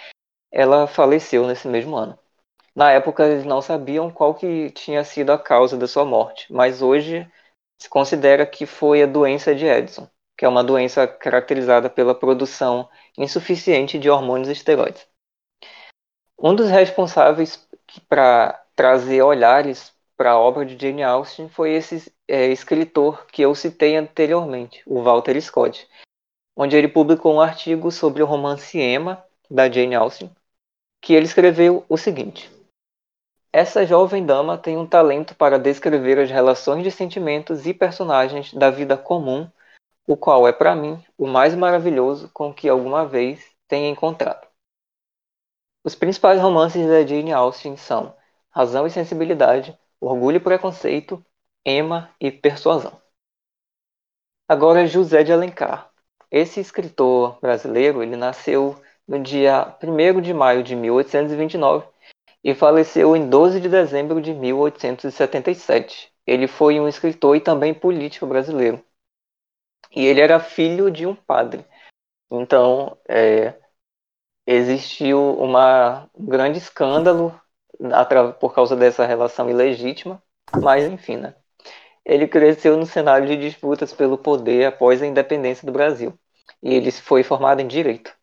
ela 0.52 0.88
faleceu 0.88 1.46
nesse 1.46 1.68
mesmo 1.68 1.96
ano. 1.96 2.18
Na 2.76 2.92
época 2.92 3.26
eles 3.26 3.46
não 3.46 3.62
sabiam 3.62 4.12
qual 4.12 4.36
que 4.36 4.70
tinha 4.72 5.04
sido 5.04 5.32
a 5.32 5.40
causa 5.40 5.78
da 5.78 5.88
sua 5.88 6.04
morte, 6.04 6.52
mas 6.52 6.82
hoje 6.82 7.28
se 7.82 7.90
considera 7.90 8.46
que 8.46 8.66
foi 8.66 9.02
a 9.02 9.08
doença 9.08 9.56
de 9.56 9.66
Edison. 9.66 10.10
que 10.38 10.44
é 10.44 10.50
uma 10.50 10.64
doença 10.64 11.08
caracterizada 11.08 11.90
pela 11.90 12.14
produção 12.14 12.90
insuficiente 13.18 13.98
de 13.98 14.10
hormônios 14.10 14.50
esteroides. 14.50 15.08
Um 16.38 16.54
dos 16.54 16.70
responsáveis 16.70 17.66
para 18.10 18.62
trazer 18.76 19.22
olhares 19.22 19.94
para 20.18 20.32
a 20.32 20.40
obra 20.40 20.66
de 20.66 20.78
Jane 20.78 21.04
Austen 21.04 21.48
foi 21.48 21.72
esse 21.74 22.12
é, 22.28 22.48
escritor 22.48 23.26
que 23.28 23.42
eu 23.42 23.56
citei 23.56 23.96
anteriormente, 23.96 24.84
o 24.86 25.02
Walter 25.02 25.42
Scott, 25.42 25.88
onde 26.56 26.76
ele 26.76 26.88
publicou 26.90 27.36
um 27.36 27.42
artigo 27.42 27.92
sobre 27.92 28.22
o 28.22 28.26
romance 28.26 28.78
Emma, 28.78 29.24
da 29.50 29.72
Jane 29.72 29.96
Austen, 29.96 30.30
que 31.02 31.14
ele 31.14 31.26
escreveu 31.26 31.86
o 31.88 31.98
seguinte: 31.98 32.50
Essa 33.58 33.86
jovem 33.86 34.26
dama 34.26 34.58
tem 34.58 34.76
um 34.76 34.86
talento 34.86 35.34
para 35.34 35.58
descrever 35.58 36.20
as 36.20 36.30
relações 36.30 36.84
de 36.84 36.92
sentimentos 36.92 37.66
e 37.66 37.74
personagens 37.74 38.54
da 38.54 38.70
vida 38.70 38.98
comum, 38.98 39.50
o 40.06 40.18
qual 40.18 40.46
é 40.46 40.52
para 40.52 40.76
mim 40.76 41.02
o 41.18 41.26
mais 41.26 41.56
maravilhoso 41.56 42.30
com 42.34 42.54
que 42.54 42.68
alguma 42.68 43.06
vez 43.06 43.50
tenha 43.66 43.90
encontrado. 43.90 44.46
Os 45.86 45.96
principais 45.96 46.42
romances 46.42 46.86
da 46.86 47.06
Jane 47.06 47.32
Austen 47.32 47.78
são 47.78 48.14
Razão 48.50 48.86
e 48.86 48.92
Sensibilidade, 48.92 49.80
Orgulho 50.02 50.36
e 50.36 50.42
Preconceito, 50.42 51.26
Emma 51.66 52.14
e 52.20 52.30
Persuasão. 52.30 53.02
Agora 54.50 54.86
José 54.86 55.24
de 55.24 55.32
Alencar. 55.32 55.90
Esse 56.30 56.60
escritor 56.60 57.40
brasileiro, 57.40 58.04
ele 58.04 58.18
nasceu 58.18 58.76
no 59.08 59.18
dia 59.18 59.78
1 59.82 60.20
de 60.20 60.34
maio 60.34 60.62
de 60.62 60.76
1829 60.76 61.95
e 62.46 62.54
faleceu 62.54 63.16
em 63.16 63.28
12 63.28 63.60
de 63.60 63.68
dezembro 63.68 64.22
de 64.22 64.32
1877. 64.32 66.14
Ele 66.28 66.48
foi 66.48 66.80
um 66.80 66.88
escritor 66.88 67.36
e 67.36 67.42
também 67.42 67.74
político 67.74 68.28
brasileiro. 68.28 68.86
E 69.92 70.06
ele 70.06 70.22
era 70.22 70.40
filho 70.40 70.92
de 70.92 71.08
um 71.08 71.16
padre. 71.16 71.66
Então, 72.30 72.96
é, 73.10 73.56
existiu 74.46 75.20
uma, 75.40 76.08
um 76.14 76.26
grande 76.28 76.60
escândalo 76.60 77.34
por 78.40 78.54
causa 78.54 78.76
dessa 78.76 79.08
relação 79.08 79.50
ilegítima, 79.50 80.22
mas 80.62 80.86
enfim, 80.86 81.18
né? 81.18 81.34
Ele 82.06 82.28
cresceu 82.28 82.78
no 82.78 82.86
cenário 82.86 83.28
de 83.28 83.38
disputas 83.38 83.92
pelo 83.92 84.20
poder 84.20 84.66
após 84.66 85.02
a 85.02 85.08
independência 85.08 85.66
do 85.66 85.72
Brasil, 85.72 86.14
e 86.62 86.76
ele 86.76 86.92
foi 86.92 87.24
formado 87.24 87.60
em 87.62 87.68
Direito. 87.68 88.16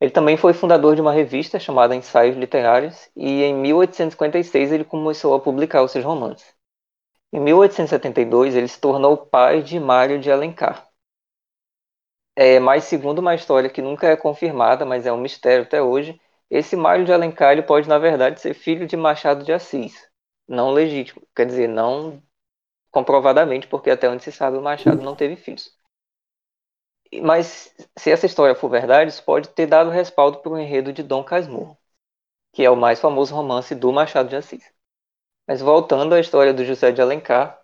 Ele 0.00 0.10
também 0.10 0.36
foi 0.36 0.52
fundador 0.54 0.94
de 0.94 1.00
uma 1.02 1.12
revista 1.12 1.58
chamada 1.58 1.94
Ensaios 1.94 2.36
Literários, 2.36 3.10
e 3.16 3.42
em 3.42 3.54
1856 3.54 4.72
ele 4.72 4.84
começou 4.84 5.34
a 5.34 5.40
publicar 5.40 5.82
os 5.82 5.92
seus 5.92 6.04
romances. 6.04 6.54
Em 7.32 7.40
1872 7.40 8.56
ele 8.56 8.68
se 8.68 8.80
tornou 8.80 9.16
pai 9.16 9.62
de 9.62 9.80
Mário 9.80 10.18
de 10.20 10.30
Alencar, 10.32 10.88
é, 12.34 12.58
mas 12.60 12.84
segundo 12.84 13.18
uma 13.20 13.34
história 13.34 13.70
que 13.70 13.82
nunca 13.82 14.08
é 14.08 14.16
confirmada, 14.16 14.84
mas 14.84 15.06
é 15.06 15.12
um 15.12 15.20
mistério 15.20 15.64
até 15.64 15.82
hoje, 15.82 16.20
esse 16.50 16.76
Mário 16.76 17.04
de 17.04 17.12
Alencar 17.12 17.60
pode, 17.66 17.88
na 17.88 17.98
verdade, 17.98 18.40
ser 18.40 18.54
filho 18.54 18.86
de 18.86 18.96
Machado 18.96 19.44
de 19.44 19.52
Assis. 19.52 20.08
Não 20.48 20.70
legítimo, 20.70 21.22
quer 21.34 21.46
dizer, 21.46 21.68
não 21.68 22.22
comprovadamente, 22.90 23.68
porque 23.68 23.90
até 23.90 24.08
onde 24.10 24.24
se 24.24 24.32
sabe 24.32 24.56
o 24.58 24.62
Machado 24.62 25.02
não 25.02 25.16
teve 25.16 25.36
filhos. 25.36 25.72
Mas 27.22 27.74
se 27.96 28.10
essa 28.10 28.26
história 28.26 28.54
for 28.54 28.68
verdade, 28.68 29.10
isso 29.10 29.22
pode 29.22 29.48
ter 29.48 29.66
dado 29.66 29.90
respaldo 29.90 30.38
para 30.38 30.52
o 30.52 30.58
enredo 30.58 30.92
de 30.92 31.02
Dom 31.02 31.22
Casmurro, 31.22 31.76
que 32.52 32.64
é 32.64 32.70
o 32.70 32.76
mais 32.76 33.00
famoso 33.00 33.34
romance 33.34 33.74
do 33.74 33.92
Machado 33.92 34.28
de 34.28 34.36
Assis. 34.36 34.72
Mas 35.46 35.60
voltando 35.60 36.14
à 36.14 36.20
história 36.20 36.52
do 36.52 36.64
José 36.64 36.90
de 36.90 37.00
Alencar, 37.00 37.60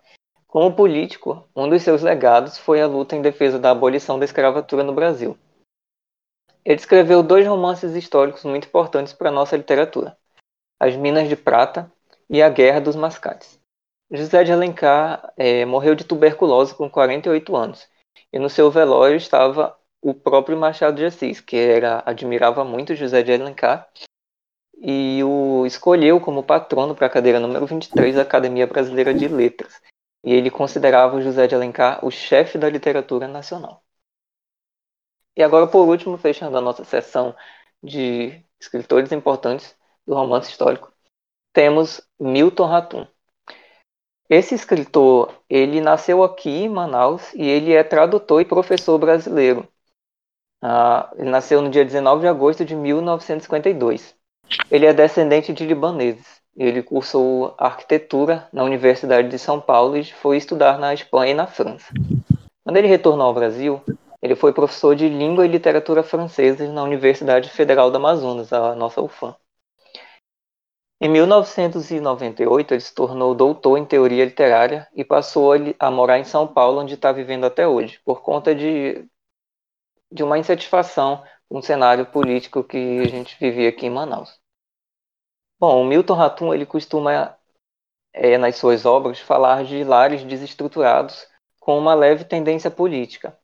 como 0.47 0.75
político, 0.75 1.49
um 1.55 1.67
dos 1.67 1.81
seus 1.81 2.01
legados 2.01 2.57
foi 2.57 2.79
a 2.79 2.87
luta 2.87 3.15
em 3.15 3.21
defesa 3.21 3.57
da 3.57 3.71
abolição 3.71 4.19
da 4.19 4.25
escravatura 4.25 4.83
no 4.83 4.93
Brasil. 4.93 5.37
Ele 6.63 6.75
escreveu 6.75 7.23
dois 7.23 7.45
romances 7.45 7.95
históricos 7.95 8.43
muito 8.43 8.67
importantes 8.67 9.13
para 9.13 9.29
a 9.29 9.31
nossa 9.31 9.57
literatura: 9.57 10.17
As 10.79 10.95
Minas 10.95 11.27
de 11.27 11.35
Prata 11.35 11.91
e 12.29 12.41
A 12.41 12.49
Guerra 12.49 12.79
dos 12.79 12.95
Mascates. 12.95 13.59
José 14.11 14.43
de 14.43 14.51
Alencar 14.51 15.33
é, 15.35 15.65
morreu 15.65 15.95
de 15.95 16.03
tuberculose 16.03 16.75
com 16.75 16.89
48 16.89 17.55
anos, 17.55 17.89
e 18.31 18.39
no 18.39 18.49
seu 18.49 18.69
velório 18.71 19.17
estava 19.17 19.77
o 20.01 20.13
próprio 20.13 20.57
Machado 20.57 20.97
de 20.97 21.05
Assis, 21.05 21.39
que 21.39 21.55
era, 21.55 22.03
admirava 22.05 22.63
muito 22.63 22.95
José 22.95 23.23
de 23.23 23.33
Alencar 23.33 23.89
e 24.77 25.23
o 25.23 25.65
escolheu 25.65 26.19
como 26.19 26.43
patrono 26.43 26.93
para 26.93 27.07
a 27.07 27.09
cadeira 27.09 27.39
número 27.39 27.65
23 27.65 28.15
da 28.15 28.21
Academia 28.23 28.67
Brasileira 28.67 29.13
de 29.13 29.27
Letras 29.27 29.81
e 30.23 30.33
ele 30.33 30.49
considerava 30.49 31.21
José 31.21 31.47
de 31.47 31.55
Alencar 31.55 32.03
o 32.05 32.09
chefe 32.09 32.57
da 32.57 32.69
literatura 32.69 33.27
nacional. 33.27 33.83
E 35.35 35.43
agora, 35.43 35.67
por 35.67 35.87
último, 35.87 36.17
fechando 36.17 36.57
a 36.57 36.61
nossa 36.61 36.83
sessão 36.83 37.35
de 37.81 38.43
escritores 38.59 39.11
importantes 39.11 39.75
do 40.05 40.13
romance 40.13 40.49
histórico, 40.49 40.93
temos 41.51 42.01
Milton 42.19 42.65
Ratum. 42.65 43.07
Esse 44.33 44.55
escritor, 44.55 45.31
ele 45.47 45.79
nasceu 45.79 46.23
aqui 46.23 46.49
em 46.49 46.67
Manaus 46.67 47.31
e 47.35 47.47
ele 47.47 47.71
é 47.71 47.83
tradutor 47.83 48.41
e 48.41 48.45
professor 48.45 48.97
brasileiro. 48.97 49.67
Ah, 50.59 51.11
ele 51.15 51.29
nasceu 51.29 51.61
no 51.61 51.69
dia 51.69 51.85
19 51.85 52.21
de 52.21 52.27
agosto 52.27 52.65
de 52.65 52.75
1952. 52.75 54.15
Ele 54.71 54.87
é 54.87 54.91
descendente 54.91 55.53
de 55.53 55.63
libaneses. 55.67 56.41
Ele 56.57 56.81
cursou 56.81 57.53
arquitetura 57.59 58.47
na 58.51 58.63
Universidade 58.63 59.29
de 59.29 59.37
São 59.37 59.61
Paulo 59.61 59.95
e 59.95 60.03
foi 60.03 60.37
estudar 60.37 60.79
na 60.79 60.95
Espanha 60.95 61.33
e 61.33 61.35
na 61.35 61.45
França. 61.45 61.93
Quando 62.63 62.77
ele 62.77 62.87
retornou 62.87 63.27
ao 63.27 63.35
Brasil, 63.35 63.83
ele 64.19 64.35
foi 64.35 64.51
professor 64.51 64.95
de 64.95 65.07
língua 65.07 65.45
e 65.45 65.47
literatura 65.47 66.01
francesa 66.01 66.67
na 66.69 66.81
Universidade 66.81 67.51
Federal 67.51 67.91
do 67.91 67.97
Amazonas, 67.97 68.51
a 68.51 68.73
nossa 68.73 68.99
UFAM. 68.99 69.35
Em 71.03 71.09
1998, 71.09 72.73
ele 72.73 72.79
se 72.79 72.95
tornou 72.95 73.35
doutor 73.35 73.77
em 73.77 73.83
teoria 73.83 74.23
literária 74.23 74.87
e 74.95 75.03
passou 75.03 75.51
a 75.77 75.91
morar 75.91 76.17
em 76.17 76.23
São 76.23 76.47
Paulo, 76.47 76.79
onde 76.79 76.93
está 76.93 77.11
vivendo 77.11 77.45
até 77.45 77.67
hoje, 77.67 77.99
por 78.05 78.21
conta 78.21 78.55
de, 78.55 79.05
de 80.09 80.23
uma 80.23 80.39
insatisfação 80.39 81.21
com 81.49 81.57
o 81.57 81.61
cenário 81.61 82.05
político 82.05 82.63
que 82.63 83.01
a 83.01 83.07
gente 83.09 83.37
vivia 83.37 83.67
aqui 83.67 83.85
em 83.85 83.89
Manaus. 83.89 84.39
Bom, 85.59 85.81
o 85.81 85.85
Milton 85.85 86.13
Ratum 86.13 86.53
ele 86.53 86.65
costuma, 86.65 87.37
é, 88.13 88.37
nas 88.37 88.55
suas 88.55 88.85
obras, 88.85 89.19
falar 89.19 89.65
de 89.65 89.83
lares 89.83 90.23
desestruturados 90.23 91.27
com 91.59 91.77
uma 91.77 91.93
leve 91.93 92.23
tendência 92.23 92.71
política. 92.71 93.37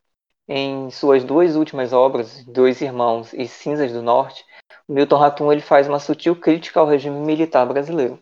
Em 0.48 0.89
suas 0.92 1.25
duas 1.25 1.58
últimas 1.58 1.92
obras, 1.92 2.42
Dois 2.46 2.80
Irmãos 2.80 3.34
e 3.34 3.50
Cinzas 3.50 3.92
do 3.92 4.01
Norte, 4.01 4.46
Milton 4.89 5.17
Ratum 5.17 5.51
ele 5.53 5.62
faz 5.62 5.88
uma 5.88 6.00
sutil 6.00 6.36
crítica 6.36 6.79
ao 6.81 6.88
regime 6.88 7.19
militar 7.19 7.65
brasileiro. 7.65 8.22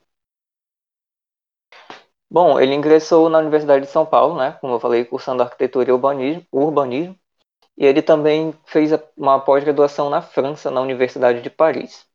Bom, 2.30 2.60
ele 2.60 2.74
ingressou 2.74 3.30
na 3.30 3.40
Universidade 3.40 3.86
de 3.86 3.92
São 3.92 4.06
Paulo, 4.06 4.38
né, 4.38 4.52
como 4.62 4.74
eu 4.74 4.80
falei, 4.80 5.06
cursando 5.06 5.44
arquitetura 5.44 5.90
e 5.90 5.94
urbanismo, 5.94 6.46
urbanismo 6.52 7.18
e 7.78 7.86
ele 7.86 8.02
também 8.02 8.54
fez 8.66 8.92
uma 9.16 9.40
pós-graduação 9.40 10.10
na 10.10 10.22
França, 10.22 10.72
na 10.72 10.82
Universidade 10.82 11.42
de 11.42 11.50
Paris. 11.50 12.08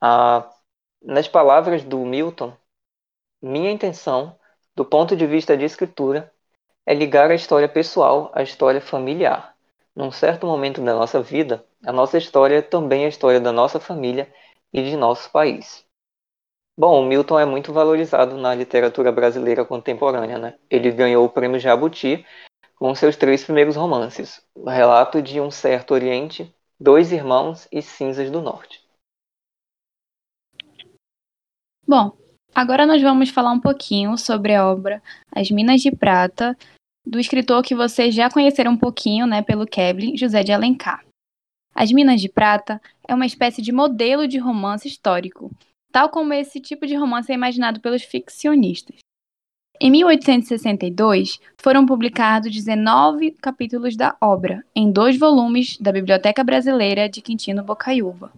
Ah, 0.00 0.50
nas 1.02 1.28
palavras 1.28 1.84
do 1.84 1.98
Milton, 1.98 2.56
minha 3.42 3.70
intenção, 3.70 4.38
do 4.74 4.84
ponto 4.84 5.16
de 5.16 5.26
vista 5.26 5.56
de 5.56 5.64
escritura, 5.64 6.32
é 6.86 6.94
ligar 6.94 7.30
a 7.30 7.34
história 7.34 7.68
pessoal 7.68 8.30
à 8.34 8.42
história 8.42 8.80
familiar. 8.80 9.56
Num 9.96 10.10
certo 10.10 10.46
momento 10.46 10.82
da 10.82 10.94
nossa 10.94 11.22
vida, 11.22 11.64
a 11.86 11.92
nossa 11.92 12.18
história 12.18 12.56
é 12.56 12.62
também 12.62 13.04
a 13.04 13.08
história 13.08 13.40
da 13.40 13.52
nossa 13.52 13.78
família 13.78 14.32
e 14.72 14.82
de 14.82 14.96
nosso 14.96 15.30
país. 15.30 15.84
Bom, 16.76 17.04
Milton 17.06 17.38
é 17.38 17.44
muito 17.44 17.72
valorizado 17.72 18.36
na 18.36 18.52
literatura 18.54 19.12
brasileira 19.12 19.64
contemporânea, 19.64 20.38
né? 20.38 20.58
Ele 20.68 20.90
ganhou 20.90 21.24
o 21.24 21.28
prêmio 21.28 21.60
Jabuti 21.60 22.26
com 22.76 22.92
seus 22.94 23.16
três 23.16 23.44
primeiros 23.44 23.76
romances: 23.76 24.44
O 24.54 24.68
Relato 24.68 25.22
de 25.22 25.40
um 25.40 25.50
Certo 25.50 25.94
Oriente, 25.94 26.52
Dois 26.80 27.12
Irmãos 27.12 27.68
e 27.70 27.80
Cinzas 27.80 28.30
do 28.30 28.42
Norte. 28.42 28.82
Bom, 31.86 32.16
agora 32.52 32.86
nós 32.86 33.00
vamos 33.00 33.30
falar 33.30 33.52
um 33.52 33.60
pouquinho 33.60 34.16
sobre 34.16 34.54
a 34.54 34.66
obra 34.66 35.00
As 35.30 35.50
Minas 35.50 35.80
de 35.80 35.94
Prata, 35.94 36.56
do 37.06 37.20
escritor 37.20 37.62
que 37.62 37.74
vocês 37.74 38.14
já 38.14 38.28
conheceram 38.30 38.72
um 38.72 38.78
pouquinho, 38.78 39.26
né, 39.26 39.42
pelo 39.42 39.66
Kevlin, 39.66 40.16
José 40.16 40.42
de 40.42 40.50
Alencar. 40.50 41.03
As 41.74 41.90
Minas 41.90 42.20
de 42.20 42.28
Prata 42.28 42.80
é 43.06 43.14
uma 43.14 43.26
espécie 43.26 43.60
de 43.60 43.72
modelo 43.72 44.28
de 44.28 44.38
romance 44.38 44.86
histórico, 44.86 45.50
tal 45.90 46.08
como 46.08 46.32
esse 46.32 46.60
tipo 46.60 46.86
de 46.86 46.94
romance 46.94 47.32
é 47.32 47.34
imaginado 47.34 47.80
pelos 47.80 48.02
ficcionistas. 48.02 48.98
Em 49.80 49.90
1862, 49.90 51.40
foram 51.60 51.84
publicados 51.84 52.52
19 52.52 53.32
capítulos 53.32 53.96
da 53.96 54.16
obra, 54.20 54.64
em 54.74 54.90
dois 54.90 55.18
volumes 55.18 55.76
da 55.78 55.90
Biblioteca 55.90 56.44
Brasileira 56.44 57.08
de 57.08 57.20
Quintino 57.20 57.64
Bocaiúva. 57.64 58.32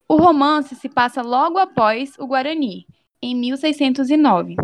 O 0.09 0.17
romance 0.17 0.75
se 0.75 0.89
passa 0.89 1.23
logo 1.23 1.59
após 1.59 2.19
o 2.19 2.27
Guarani, 2.27 2.85
em 3.23 3.37
1609. 3.37 4.57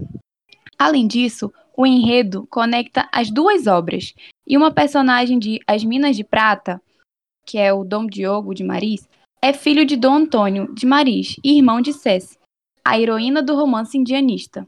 Além 0.79 1.07
disso, 1.07 1.53
o 1.77 1.87
enredo 1.87 2.47
conecta 2.51 3.07
as 3.13 3.31
duas 3.31 3.67
obras, 3.67 4.15
e 4.47 4.57
uma 4.57 4.73
personagem 4.73 5.39
de 5.39 5.61
As 5.67 5.85
Minas 5.85 6.17
de 6.17 6.25
Prata, 6.25 6.81
que 7.45 7.59
é 7.59 7.71
o 7.73 7.85
Dom 7.85 8.07
Diogo 8.07 8.55
de 8.55 8.65
Maris, 8.65 9.07
é 9.43 9.53
filho 9.53 9.85
de 9.85 9.97
Dom 9.97 10.15
Antônio 10.15 10.73
de 10.75 10.87
Maris 10.87 11.37
e 11.45 11.57
irmão 11.57 11.81
de 11.81 11.93
Cessi, 11.93 12.39
a 12.85 12.99
heroína 12.99 13.43
do 13.43 13.55
romance 13.55 13.97
indianista. 13.97 14.65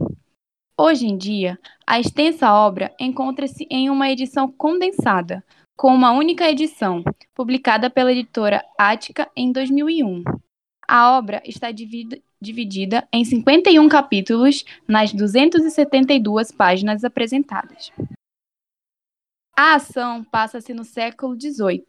Hoje 0.76 1.06
em 1.06 1.16
dia, 1.16 1.58
a 1.87 1.98
extensa 1.98 2.52
obra 2.52 2.94
encontra-se 3.00 3.66
em 3.70 3.90
uma 3.90 4.10
edição 4.10 4.50
condensada, 4.50 5.44
com 5.76 5.92
uma 5.92 6.12
única 6.12 6.48
edição, 6.48 7.02
publicada 7.34 7.90
pela 7.90 8.12
editora 8.12 8.64
Ática 8.78 9.28
em 9.37 9.50
2001. 9.50 10.22
A 10.87 11.16
obra 11.16 11.42
está 11.44 11.70
dividida 11.70 13.08
em 13.12 13.25
51 13.25 13.88
capítulos 13.88 14.64
nas 14.87 15.12
272 15.12 16.52
páginas 16.52 17.04
apresentadas. 17.04 17.92
A 19.56 19.75
ação 19.75 20.22
passa-se 20.22 20.72
no 20.72 20.84
século 20.84 21.34
XVIII, 21.34 21.84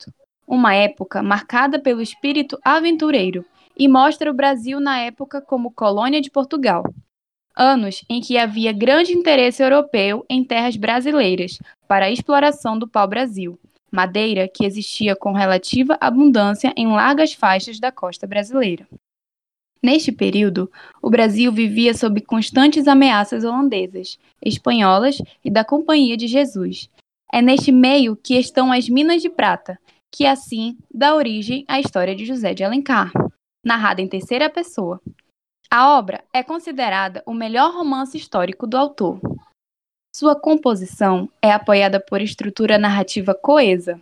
uma 0.50 0.74
época 0.74 1.22
marcada 1.22 1.78
pelo 1.78 2.02
espírito 2.02 2.58
aventureiro, 2.66 3.46
e 3.78 3.88
mostra 3.88 4.32
o 4.32 4.34
Brasil 4.34 4.80
na 4.80 5.00
época 5.00 5.40
como 5.40 5.72
colônia 5.72 6.20
de 6.20 6.32
Portugal. 6.32 6.84
Anos 7.56 8.04
em 8.10 8.20
que 8.20 8.38
havia 8.38 8.74
grande 8.74 9.14
interesse 9.14 9.62
europeu 9.62 10.26
em 10.28 10.44
terras 10.44 10.76
brasileiras 10.76 11.60
para 11.88 12.08
a 12.08 12.12
exploração 12.12 12.80
do 12.80 12.88
pau-brasil, 12.88 13.60
madeira 13.92 14.48
que 14.48 14.66
existia 14.66 15.16
com 15.16 15.34
relativa 15.34 15.98
abundância 16.02 16.74
em 16.76 16.88
largas 16.88 17.34
faixas 17.34 17.80
da 17.80 17.92
costa 17.92 18.26
brasileira. 18.26 18.88
Neste 19.82 20.12
período, 20.12 20.70
o 21.02 21.10
Brasil 21.10 21.52
vivia 21.52 21.94
sob 21.94 22.20
constantes 22.22 22.88
ameaças 22.88 23.44
holandesas, 23.44 24.18
espanholas 24.44 25.22
e 25.46 25.50
da 25.50 25.64
Companhia 25.64 26.18
de 26.18 26.28
Jesus, 26.28 26.90
é 27.32 27.42
neste 27.42 27.72
meio 27.72 28.16
que 28.16 28.36
estão 28.36 28.72
as 28.72 28.90
Minas 28.90 29.22
de 29.22 29.30
Prata, 29.30 29.80
que 30.12 30.26
assim 30.26 30.78
dá 30.94 31.16
origem 31.16 31.66
à 31.68 31.80
história 31.80 32.16
de 32.16 32.26
José 32.26 32.54
de 32.54 32.64
Alencar, 32.64 33.12
narrada 33.64 34.02
em 34.02 34.08
terceira 34.08 34.50
pessoa. 34.50 35.02
A 35.72 35.98
obra 35.98 36.24
é 36.34 36.42
considerada 36.42 37.22
o 37.26 37.34
melhor 37.34 37.74
romance 37.74 38.18
histórico 38.18 38.66
do 38.66 38.76
autor. 38.76 39.20
Sua 40.16 40.36
composição 40.36 41.30
é 41.42 41.52
apoiada 41.52 42.00
por 42.00 42.22
estrutura 42.22 42.78
narrativa 42.78 43.36
coesa. 43.36 44.02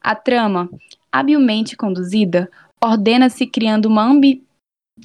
A 0.00 0.14
trama, 0.14 0.70
habilmente 1.10 1.76
conduzida, 1.76 2.48
ordena-se 2.80 3.46
criando 3.46 3.86
uma, 3.86 4.04
ambi 4.04 4.46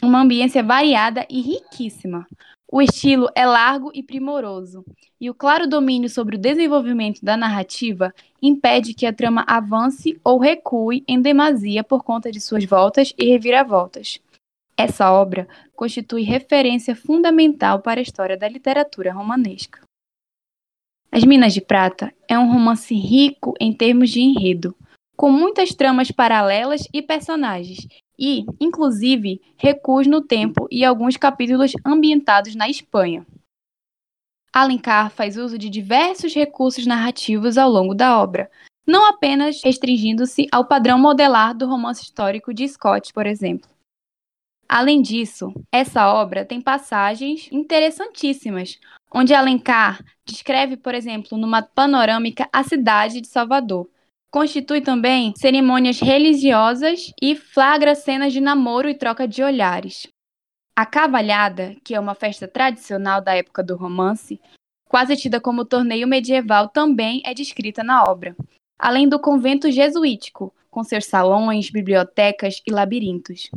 uma 0.03 0.21
ambiência 0.21 0.63
variada 0.63 1.25
e 1.29 1.41
riquíssima, 1.41 2.27
o 2.71 2.81
estilo 2.81 3.29
é 3.35 3.45
largo 3.45 3.91
e 3.93 4.01
primoroso, 4.01 4.83
e 5.21 5.29
o 5.29 5.33
claro 5.33 5.67
domínio 5.67 6.09
sobre 6.09 6.35
o 6.35 6.39
desenvolvimento 6.39 7.23
da 7.23 7.37
narrativa 7.37 8.13
impede 8.41 8.93
que 8.93 9.05
a 9.05 9.13
trama 9.13 9.45
avance 9.47 10.19
ou 10.23 10.39
recue 10.39 11.03
em 11.07 11.21
demasia 11.21 11.83
por 11.83 12.03
conta 12.03 12.31
de 12.31 12.41
suas 12.41 12.65
voltas 12.65 13.13
e 13.17 13.29
reviravoltas. 13.29 14.19
Essa 14.75 15.11
obra 15.11 15.47
constitui 15.75 16.23
referência 16.23 16.95
fundamental 16.95 17.81
para 17.81 18.01
a 18.01 18.03
história 18.03 18.35
da 18.35 18.49
literatura 18.49 19.13
romanesca. 19.13 19.79
As 21.11 21.23
Minas 21.23 21.53
de 21.53 21.61
Prata 21.61 22.13
é 22.27 22.37
um 22.37 22.51
romance 22.51 22.93
rico 22.93 23.53
em 23.57 23.71
termos 23.71 24.09
de 24.09 24.19
enredo, 24.19 24.75
com 25.15 25.31
muitas 25.31 25.73
tramas 25.73 26.11
paralelas 26.11 26.85
e 26.91 27.01
personagens, 27.01 27.87
e, 28.17 28.45
inclusive, 28.59 29.41
recuos 29.57 30.07
no 30.07 30.21
tempo 30.21 30.67
e 30.71 30.83
alguns 30.83 31.17
capítulos 31.17 31.73
ambientados 31.85 32.55
na 32.55 32.69
Espanha. 32.69 33.25
Alencar 34.53 35.11
faz 35.11 35.35
uso 35.35 35.57
de 35.57 35.69
diversos 35.69 36.33
recursos 36.33 36.85
narrativos 36.85 37.57
ao 37.57 37.69
longo 37.69 37.93
da 37.93 38.17
obra, 38.21 38.49
não 38.87 39.05
apenas 39.05 39.61
restringindo-se 39.63 40.47
ao 40.51 40.65
padrão 40.65 40.97
modelar 40.97 41.53
do 41.55 41.67
romance 41.67 42.03
histórico 42.03 42.53
de 42.53 42.67
Scott, 42.67 43.11
por 43.11 43.25
exemplo. 43.25 43.69
Além 44.67 45.01
disso, 45.01 45.53
essa 45.71 46.11
obra 46.11 46.45
tem 46.45 46.59
passagens 46.59 47.49
interessantíssimas, 47.51 48.79
onde 49.13 49.33
Alencar 49.33 50.03
descreve, 50.25 50.75
por 50.75 50.95
exemplo, 50.95 51.37
numa 51.37 51.61
panorâmica 51.61 52.49
a 52.51 52.63
cidade 52.63 53.21
de 53.21 53.27
Salvador, 53.27 53.87
Constitui 54.35 54.81
também 54.81 55.33
cerimônias 55.37 56.01
religiosas 56.01 57.13
e 57.21 57.37
flagra 57.37 57.95
cenas 57.95 58.33
de 58.33 58.41
namoro 58.41 58.89
e 58.89 58.93
troca 58.93 59.25
de 59.25 59.41
olhares. 59.41 60.07
A 60.75 60.85
cavalhada, 60.85 61.73
que 61.85 61.95
é 61.95 61.99
uma 62.01 62.13
festa 62.13 62.45
tradicional 62.45 63.21
da 63.21 63.33
época 63.33 63.63
do 63.63 63.77
romance, 63.77 64.41
quase 64.89 65.15
tida 65.15 65.39
como 65.39 65.63
torneio 65.63 66.05
medieval, 66.05 66.67
também 66.67 67.21
é 67.23 67.33
descrita 67.33 67.81
na 67.81 68.03
obra, 68.03 68.35
além 68.77 69.07
do 69.07 69.21
convento 69.21 69.71
jesuítico, 69.71 70.53
com 70.69 70.83
seus 70.83 71.05
salões, 71.05 71.69
bibliotecas 71.69 72.61
e 72.67 72.73
labirintos. 72.73 73.49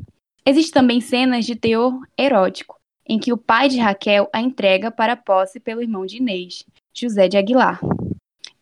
Existem 0.46 0.74
também 0.74 1.00
cenas 1.00 1.44
de 1.44 1.56
teor 1.56 1.98
erótico, 2.16 2.76
em 3.04 3.18
que 3.18 3.32
o 3.32 3.36
pai 3.36 3.68
de 3.68 3.80
Raquel 3.80 4.30
a 4.32 4.40
entrega 4.40 4.92
para 4.92 5.16
posse 5.16 5.58
pelo 5.58 5.82
irmão 5.82 6.06
de 6.06 6.18
Inês, 6.18 6.64
José 6.94 7.26
de 7.26 7.36
Aguilar. 7.36 7.80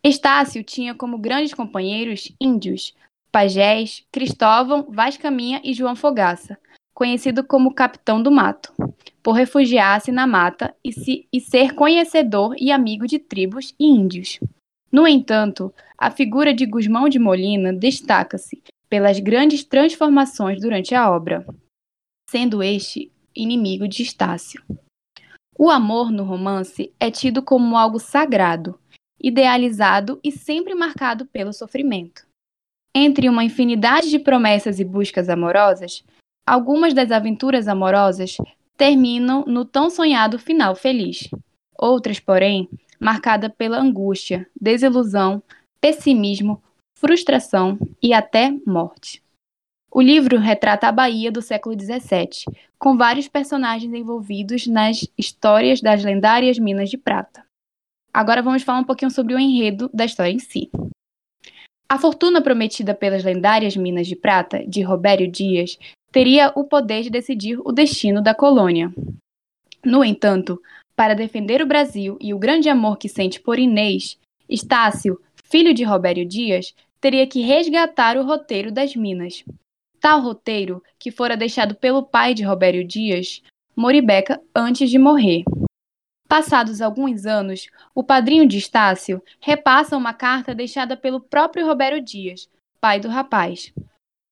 Estácio 0.09 0.62
tinha 0.62 0.95
como 0.95 1.19
grandes 1.19 1.53
companheiros 1.53 2.33
índios, 2.40 2.95
pajés, 3.33 4.05
Cristóvão, 4.12 4.87
Vaz 4.88 5.16
Caminha 5.16 5.61
e 5.64 5.75
João 5.75 5.97
Fogaça, 5.97 6.57
conhecido 6.95 7.45
como 7.45 7.75
Capitão 7.75 8.23
do 8.23 8.31
Mato, 8.31 8.73
por 9.23 9.33
refugiar-se 9.33 10.12
na 10.12 10.27
mata 10.27 10.75
e, 10.85 10.92
se, 10.92 11.27
e 11.33 11.40
ser 11.40 11.75
conhecedor 11.75 12.55
e 12.59 12.71
amigo 12.71 13.07
de 13.07 13.19
tribos 13.19 13.75
e 13.79 13.85
índios. 13.85 14.38
No 14.92 15.07
entanto, 15.07 15.75
a 15.99 16.11
figura 16.11 16.55
de 16.55 16.64
Gusmão 16.64 17.09
de 17.09 17.19
Molina 17.19 17.73
destaca-se 17.73 18.62
pelas 18.88 19.19
grandes 19.19 19.64
transformações 19.64 20.61
durante 20.61 20.95
a 20.95 21.11
obra, 21.11 21.45
sendo 22.31 22.62
este 22.62 23.11
inimigo 23.35 23.88
de 23.88 24.03
Estácio. 24.03 24.62
O 25.59 25.71
amor 25.71 26.12
no 26.12 26.23
romance 26.23 26.92
é 27.01 27.11
tido 27.11 27.42
como 27.42 27.77
algo 27.77 27.99
sagrado, 27.99 28.79
idealizado 29.27 30.21
e 30.23 30.31
sempre 30.31 30.73
marcado 30.73 31.27
pelo 31.27 31.53
sofrimento. 31.53 32.25
Entre 32.95 33.29
uma 33.29 33.43
infinidade 33.43 34.09
de 34.09 34.21
promessas 34.21 34.79
e 34.79 34.85
buscas 34.85 35.29
amorosas, 35.29 36.05
algumas 36.47 36.95
das 36.95 37.11
aventuras 37.11 37.67
amorosas 37.67 38.37
terminam 38.77 39.45
no 39.45 39.65
tão 39.65 39.91
sonhado 39.91 40.39
final 40.39 40.77
feliz. 40.77 41.29
Outras, 41.77 42.21
porém, 42.21 42.69
marcada 43.01 43.51
pela 43.51 43.81
angústia, 43.81 44.49
desilusão, 44.59 45.43
pessimismo, 45.81 46.62
frustração 46.97 47.79
e 48.01 48.15
até 48.15 48.55
morte. 48.65 49.21
O 49.91 50.01
livro 50.01 50.39
retrata 50.39 50.87
a 50.87 50.93
Bahia 50.93 51.33
do 51.33 51.43
século 51.43 51.75
XVII, 51.75 52.45
com 52.79 52.97
vários 52.97 53.27
personagens 53.27 53.93
envolvidos 53.93 54.69
nas 54.69 55.05
histórias 55.19 55.81
das 55.81 56.05
lendárias 56.05 56.59
minas 56.59 56.91
de 56.91 56.97
prata. 56.97 57.46
Agora 58.16 58.40
vamos 58.40 58.62
falar 58.62 58.79
um 58.79 58.85
pouquinho 58.85 59.11
sobre 59.11 59.35
o 59.35 59.38
enredo 59.38 59.90
da 59.92 60.07
história 60.07 60.33
em 60.33 60.38
si. 60.38 60.70
A 61.87 61.98
fortuna 61.98 62.40
prometida 62.40 62.94
pelas 62.94 63.22
lendárias 63.22 63.76
Minas 63.76 64.07
de 64.07 64.16
Prata, 64.16 64.64
de 64.66 64.81
Robério 64.81 65.31
Dias, 65.31 65.79
teria 66.11 66.50
o 66.57 66.64
poder 66.64 67.02
de 67.02 67.11
decidir 67.11 67.61
o 67.62 67.72
destino 67.72 68.22
da 68.22 68.35
colônia. 68.35 68.90
No 69.85 70.02
entanto, 70.02 70.59
para 70.96 71.12
defender 71.12 71.61
o 71.61 71.66
Brasil 71.66 72.16
e 72.18 72.33
o 72.33 72.38
grande 72.38 72.70
amor 72.70 72.96
que 72.96 73.07
sente 73.07 73.38
por 73.38 73.59
Inês, 73.59 74.18
Estácio, 74.48 75.20
filho 75.44 75.74
de 75.74 75.85
Robério 75.85 76.26
Dias, 76.26 76.74
teria 76.98 77.26
que 77.26 77.42
resgatar 77.42 78.16
o 78.16 78.24
roteiro 78.24 78.72
das 78.72 78.96
Minas. 78.96 79.44
Tal 80.00 80.22
roteiro, 80.22 80.83
que 80.98 81.11
fora 81.11 81.37
deixado 81.37 81.74
pelo 81.74 82.02
pai 82.02 82.33
de 82.33 82.42
Robério 82.42 82.83
Dias, 82.83 83.42
Moribeca, 83.76 84.40
antes 84.55 84.88
de 84.88 84.98
morrer. 84.98 85.44
Passados 86.29 86.81
alguns 86.81 87.25
anos, 87.25 87.69
o 87.95 88.03
padrinho 88.03 88.49
de 88.49 88.59
Estácio 88.59 89.23
repassa 89.41 89.97
uma 89.97 90.12
carta 90.12 90.55
deixada 90.55 90.97
pelo 90.97 91.21
próprio 91.21 91.65
Roberto 91.65 92.03
Dias, 92.05 92.49
pai 92.81 92.99
do 92.99 93.09
rapaz. 93.09 93.73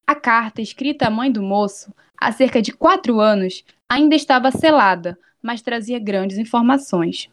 A 0.07 0.15
carta, 0.15 0.61
escrita 0.61 1.07
à 1.07 1.11
mãe 1.11 1.31
do 1.31 1.43
moço, 1.43 1.95
há 2.17 2.33
cerca 2.33 2.61
de 2.61 2.73
quatro 2.73 3.21
anos, 3.21 3.65
ainda 3.89 4.17
estava 4.17 4.51
selada, 4.51 5.17
mas 5.41 5.63
trazia 5.63 6.01
grandes 6.01 6.37
informações. 6.37 7.31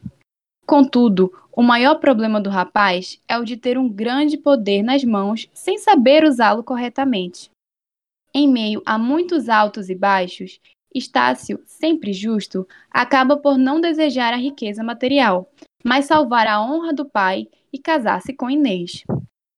Contudo, 0.64 1.32
o 1.50 1.62
maior 1.62 1.96
problema 1.96 2.40
do 2.40 2.48
rapaz 2.48 3.20
é 3.28 3.36
o 3.36 3.44
de 3.44 3.56
ter 3.56 3.76
um 3.76 3.88
grande 3.88 4.38
poder 4.38 4.82
nas 4.82 5.02
mãos 5.02 5.50
sem 5.52 5.76
saber 5.76 6.24
usá-lo 6.24 6.62
corretamente. 6.62 7.50
Em 8.32 8.48
meio 8.48 8.80
a 8.86 8.96
muitos 8.96 9.48
altos 9.48 9.90
e 9.90 9.94
baixos, 9.94 10.60
Estácio, 10.94 11.60
sempre 11.66 12.12
justo, 12.12 12.66
acaba 12.90 13.36
por 13.36 13.56
não 13.56 13.80
desejar 13.80 14.32
a 14.32 14.36
riqueza 14.36 14.82
material, 14.82 15.50
mas 15.84 16.06
salvar 16.06 16.46
a 16.46 16.60
honra 16.60 16.92
do 16.92 17.04
pai 17.04 17.48
e 17.72 17.78
casar-se 17.78 18.32
com 18.32 18.50
Inês. 18.50 19.04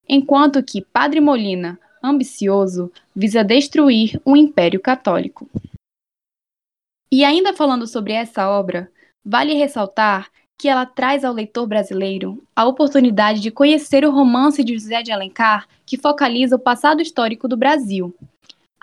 Enquanto 0.09 0.63
que 0.63 0.83
Padre 0.83 1.21
Molina, 1.21 1.79
ambicioso, 2.03 2.93
visa 3.15 3.43
destruir 3.43 4.21
o 4.25 4.37
Império 4.37 4.81
Católico. 4.81 5.49
E 7.11 7.25
ainda 7.25 7.53
falando 7.53 7.87
sobre 7.87 8.13
essa 8.13 8.49
obra, 8.49 8.91
vale 9.25 9.55
ressaltar 9.55 10.31
que 10.59 10.69
ela 10.69 10.87
traz 10.87 11.25
ao 11.25 11.33
leitor 11.33 11.67
brasileiro 11.67 12.43
a 12.55 12.67
oportunidade 12.67 13.41
de 13.41 13.51
conhecer 13.51 14.05
o 14.05 14.11
romance 14.11 14.63
de 14.63 14.75
José 14.75 15.03
de 15.03 15.13
Alencar, 15.13 15.67
que 15.85 15.97
focaliza 15.97 16.57
o 16.57 16.61
passado 16.61 17.03
histórico 17.03 17.49
do 17.49 17.57
Brasil. 17.57 18.15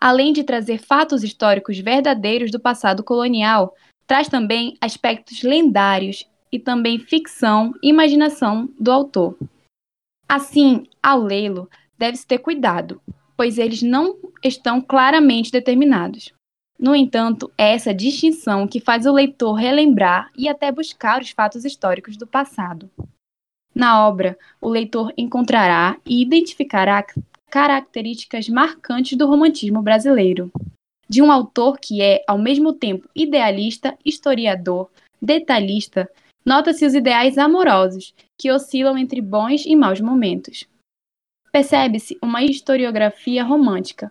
Além 0.02 0.34
de 0.34 0.44
trazer 0.44 0.80
fatos 0.80 1.24
históricos 1.24 1.78
verdadeiros 1.78 2.50
do 2.50 2.60
passado 2.60 3.04
colonial, 3.04 3.76
traz 4.08 4.28
também 4.28 4.76
aspectos 4.82 5.44
lendários 5.44 6.28
e 6.52 6.58
também 6.58 6.98
ficção 6.98 7.72
e 7.84 7.90
imaginação 7.90 8.68
do 8.80 8.92
autor. 8.92 9.38
Assim, 10.28 10.88
ao 11.04 11.22
lê-lo, 11.22 11.70
deve-se 12.00 12.26
ter 12.26 12.40
cuidado, 12.40 13.00
pois 13.38 13.60
eles 13.60 13.84
não 13.84 14.18
estão 14.44 14.82
claramente 14.82 15.52
determinados. 15.52 16.34
No 16.80 16.96
entanto, 16.96 17.52
é 17.56 17.74
essa 17.74 17.94
distinção 17.94 18.68
que 18.68 18.80
faz 18.80 19.06
o 19.06 19.14
leitor 19.14 19.54
relembrar 19.54 20.32
e 20.36 20.50
até 20.50 20.72
buscar 20.72 21.22
os 21.22 21.30
fatos 21.30 21.64
históricos 21.64 22.18
do 22.18 22.26
passado. 22.26 22.90
Na 23.74 24.08
obra, 24.08 24.36
o 24.60 24.68
leitor 24.68 25.14
encontrará 25.16 25.98
e 26.04 26.24
identificará 26.24 27.06
características 27.52 28.48
marcantes 28.48 29.18
do 29.18 29.28
romantismo 29.28 29.82
brasileiro, 29.82 30.50
de 31.08 31.22
um 31.22 31.30
autor 31.30 31.78
que 31.78 32.02
é, 32.02 32.24
ao 32.26 32.38
mesmo 32.38 32.72
tempo, 32.72 33.10
idealista, 33.14 33.98
historiador, 34.06 34.90
detalhista, 35.22 36.10
nota-se 36.46 36.86
os 36.86 36.94
ideais 36.94 37.38
amorosos, 37.38 38.16
que 38.40 38.50
oscilam 38.50 38.98
entre 38.98 39.20
bons 39.22 39.66
e 39.66 39.76
maus 39.76 40.00
momentos. 40.00 40.66
Percebe-se 41.52 42.18
uma 42.24 42.42
historiografia 42.42 43.44
romântica, 43.44 44.10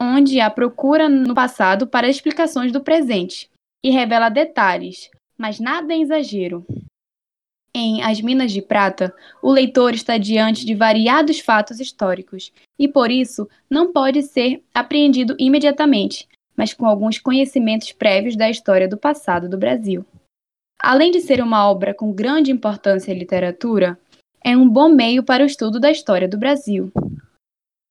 onde 0.00 0.40
há 0.40 0.48
procura 0.48 1.08
no 1.08 1.34
passado 1.34 1.86
para 1.86 2.08
explicações 2.08 2.72
do 2.72 2.80
presente 2.80 3.50
e 3.84 3.90
revela 3.90 4.30
detalhes, 4.30 5.10
mas 5.36 5.60
nada 5.60 5.92
em 5.92 6.00
exagero. 6.00 6.64
Em 7.74 8.02
As 8.02 8.20
Minas 8.20 8.52
de 8.52 8.62
Prata, 8.62 9.14
o 9.42 9.50
leitor 9.50 9.94
está 9.94 10.16
diante 10.18 10.64
de 10.64 10.74
variados 10.74 11.40
fatos 11.40 11.80
históricos 11.80 12.52
e, 12.78 12.88
por 12.88 13.10
isso, 13.10 13.48
não 13.68 13.92
pode 13.92 14.22
ser 14.22 14.62
apreendido 14.74 15.36
imediatamente, 15.38 16.28
mas 16.56 16.72
com 16.72 16.86
alguns 16.86 17.18
conhecimentos 17.18 17.92
prévios 17.92 18.36
da 18.36 18.48
história 18.48 18.88
do 18.88 18.96
passado 18.96 19.48
do 19.48 19.58
Brasil. 19.58 20.04
Além 20.80 21.10
de 21.10 21.20
ser 21.20 21.42
uma 21.42 21.68
obra 21.68 21.92
com 21.92 22.12
grande 22.12 22.50
importância 22.50 23.12
em 23.12 23.18
literatura, 23.18 23.98
é 24.42 24.56
um 24.56 24.68
bom 24.68 24.88
meio 24.88 25.22
para 25.22 25.42
o 25.42 25.46
estudo 25.46 25.78
da 25.78 25.90
história 25.90 26.28
do 26.28 26.38
Brasil. 26.38 26.90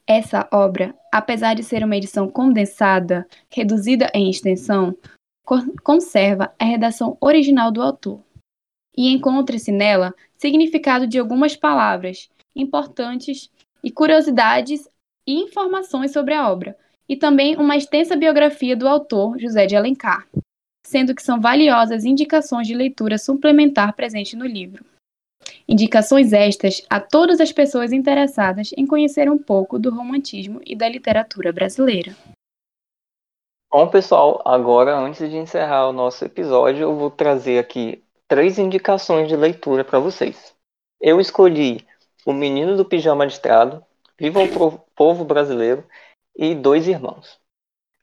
Essa 0.07 0.47
obra, 0.51 0.95
apesar 1.13 1.53
de 1.53 1.63
ser 1.63 1.83
uma 1.83 1.97
edição 1.97 2.29
condensada, 2.29 3.27
reduzida 3.49 4.09
em 4.13 4.29
extensão, 4.29 4.95
conserva 5.83 6.53
a 6.57 6.65
redação 6.65 7.17
original 7.19 7.71
do 7.71 7.81
autor. 7.81 8.21
E 8.97 9.13
encontra-se 9.13 9.71
nela 9.71 10.13
significado 10.35 11.05
de 11.05 11.19
algumas 11.19 11.55
palavras 11.55 12.29
importantes 12.55 13.51
e 13.83 13.91
curiosidades 13.91 14.89
e 15.25 15.33
informações 15.35 16.11
sobre 16.11 16.33
a 16.33 16.49
obra, 16.49 16.75
e 17.07 17.15
também 17.15 17.55
uma 17.55 17.77
extensa 17.77 18.15
biografia 18.15 18.75
do 18.75 18.87
autor 18.87 19.39
José 19.39 19.65
de 19.65 19.75
Alencar, 19.75 20.27
sendo 20.85 21.13
que 21.13 21.21
são 21.21 21.39
valiosas 21.39 22.05
indicações 22.05 22.67
de 22.67 22.73
leitura 22.73 23.17
suplementar 23.17 23.93
presente 23.93 24.35
no 24.35 24.45
livro. 24.45 24.83
Indicações 25.67 26.33
estas 26.33 26.81
a 26.89 26.99
todas 26.99 27.39
as 27.39 27.51
pessoas 27.51 27.91
interessadas 27.91 28.71
em 28.75 28.85
conhecer 28.85 29.29
um 29.29 29.37
pouco 29.37 29.77
do 29.77 29.93
romantismo 29.93 30.61
e 30.65 30.75
da 30.75 30.87
literatura 30.87 31.51
brasileira. 31.51 32.15
Bom, 33.69 33.87
pessoal, 33.89 34.41
agora 34.45 34.97
antes 34.97 35.29
de 35.29 35.35
encerrar 35.35 35.89
o 35.89 35.93
nosso 35.93 36.23
episódio, 36.23 36.83
eu 36.83 36.95
vou 36.95 37.11
trazer 37.11 37.59
aqui 37.59 38.01
três 38.27 38.59
indicações 38.59 39.27
de 39.27 39.35
leitura 39.35 39.83
para 39.83 39.99
vocês. 39.99 40.53
Eu 40.99 41.19
escolhi 41.19 41.85
O 42.25 42.33
Menino 42.33 42.75
do 42.75 42.83
Pijama 42.83 43.25
Listrado, 43.25 43.83
Viva 44.19 44.39
o 44.41 44.79
Povo 44.95 45.23
Brasileiro 45.23 45.85
e 46.35 46.55
Dois 46.55 46.87
Irmãos. 46.87 47.39